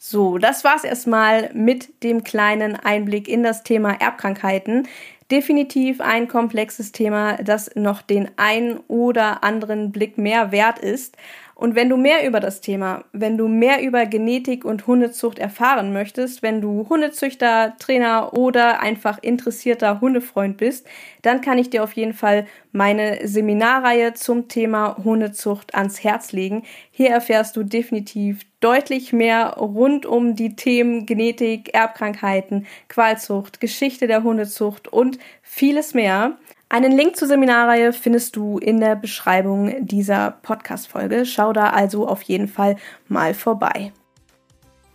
So, 0.05 0.37
das 0.37 0.65
war's 0.65 0.83
erstmal 0.83 1.51
mit 1.55 2.03
dem 2.03 2.25
kleinen 2.25 2.75
Einblick 2.75 3.29
in 3.29 3.45
das 3.45 3.63
Thema 3.63 3.93
Erbkrankheiten. 4.01 4.89
Definitiv 5.31 6.01
ein 6.01 6.27
komplexes 6.27 6.91
Thema, 6.91 7.37
das 7.37 7.71
noch 7.77 8.03
den 8.03 8.29
ein 8.37 8.81
oder 8.89 9.45
anderen 9.45 9.93
Blick 9.93 10.19
mehr 10.19 10.51
wert 10.51 10.81
ist. 10.81 11.17
Und 11.63 11.77
wenn 11.77 11.89
du 11.89 11.97
mehr 11.97 12.27
über 12.27 12.41
das 12.41 12.61
Thema, 12.61 13.05
wenn 13.13 13.39
du 13.39 13.47
mehr 13.47 13.85
über 13.85 14.05
Genetik 14.05 14.65
und 14.65 14.89
Hundezucht 14.89 15.39
erfahren 15.39 15.93
möchtest, 15.93 16.43
wenn 16.43 16.61
du 16.61 16.89
Hundezüchter, 16.89 17.75
Trainer 17.79 18.37
oder 18.37 18.81
einfach 18.81 19.23
interessierter 19.23 20.01
Hundefreund 20.01 20.57
bist, 20.57 20.89
dann 21.23 21.41
kann 21.41 21.59
ich 21.59 21.71
dir 21.71 21.85
auf 21.85 21.93
jeden 21.93 22.15
Fall 22.15 22.49
meine 22.73 23.29
Seminarreihe 23.29 24.13
zum 24.15 24.49
Thema 24.49 24.97
Hundezucht 25.05 25.77
ans 25.77 26.03
Herz 26.03 26.33
legen. 26.33 26.65
Hier 26.91 27.11
erfährst 27.11 27.55
du 27.55 27.63
definitiv 27.63 28.41
deutlich 28.59 29.13
mehr 29.13 29.51
rund 29.51 30.05
um 30.05 30.35
die 30.35 30.57
Themen 30.57 31.07
Genetik, 31.07 31.73
Erbkrankheiten, 31.75 32.67
Qualzucht, 32.89 33.61
Geschichte 33.61 34.09
der 34.09 34.25
Hundezucht 34.25 34.89
und 34.89 35.21
vieles 35.43 35.95
mehr. 35.95 36.39
Einen 36.73 36.93
Link 36.93 37.17
zur 37.17 37.29
Seminarreihe 37.29 37.93
findest 37.93 38.35
du 38.35 38.57
in 38.57 38.81
der 38.81 38.97
Beschreibung 38.97 39.85
dieser 39.85 40.39
Podcast-Folge. 40.41 41.27
Schau 41.27 41.53
da 41.53 41.69
also 41.69 42.09
auf 42.09 42.23
jeden 42.23 42.49
Fall 42.49 42.77
mal 43.09 43.35
vorbei. 43.35 43.93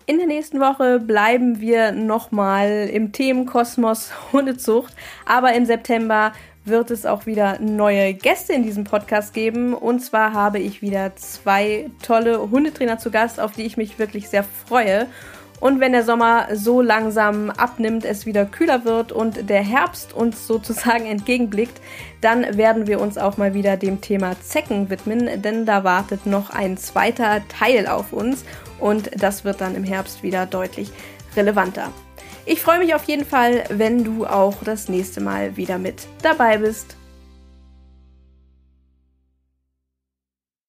In 0.07 0.17
der 0.17 0.25
nächsten 0.25 0.59
Woche 0.59 0.99
bleiben 0.99 1.61
wir 1.61 1.91
nochmal 1.91 2.89
im 2.91 3.11
Themenkosmos 3.11 4.11
Hundezucht, 4.33 4.95
aber 5.27 5.53
im 5.53 5.67
September 5.67 6.31
wird 6.65 6.89
es 6.89 7.05
auch 7.05 7.27
wieder 7.27 7.59
neue 7.59 8.15
Gäste 8.15 8.53
in 8.53 8.63
diesem 8.63 8.83
Podcast 8.83 9.35
geben. 9.35 9.75
Und 9.75 9.99
zwar 9.99 10.33
habe 10.33 10.57
ich 10.57 10.81
wieder 10.81 11.15
zwei 11.15 11.91
tolle 12.01 12.49
Hundetrainer 12.49 12.97
zu 12.97 13.11
Gast, 13.11 13.39
auf 13.39 13.51
die 13.51 13.67
ich 13.67 13.77
mich 13.77 13.99
wirklich 13.99 14.29
sehr 14.29 14.43
freue. 14.43 15.05
Und 15.59 15.79
wenn 15.79 15.91
der 15.91 16.03
Sommer 16.03 16.47
so 16.53 16.81
langsam 16.81 17.49
abnimmt, 17.49 18.05
es 18.05 18.25
wieder 18.25 18.45
kühler 18.45 18.85
wird 18.85 19.11
und 19.11 19.49
der 19.49 19.63
Herbst 19.63 20.13
uns 20.13 20.45
sozusagen 20.45 21.05
entgegenblickt, 21.07 21.81
dann 22.21 22.57
werden 22.57 22.87
wir 22.87 22.99
uns 23.01 23.17
auch 23.17 23.37
mal 23.37 23.53
wieder 23.53 23.77
dem 23.77 24.01
Thema 24.01 24.39
Zecken 24.41 24.89
widmen, 24.89 25.41
denn 25.41 25.65
da 25.65 25.83
wartet 25.83 26.25
noch 26.25 26.51
ein 26.51 26.77
zweiter 26.77 27.41
Teil 27.47 27.87
auf 27.87 28.13
uns 28.13 28.45
und 28.79 29.09
das 29.15 29.45
wird 29.45 29.61
dann 29.61 29.75
im 29.75 29.83
Herbst 29.83 30.21
wieder 30.21 30.45
deutlich 30.45 30.91
relevanter. 31.35 31.91
Ich 32.45 32.61
freue 32.61 32.79
mich 32.79 32.95
auf 32.95 33.03
jeden 33.03 33.25
Fall, 33.25 33.63
wenn 33.69 34.03
du 34.03 34.25
auch 34.25 34.63
das 34.63 34.87
nächste 34.87 35.21
Mal 35.21 35.57
wieder 35.57 35.77
mit 35.77 36.07
dabei 36.21 36.57
bist. 36.57 36.95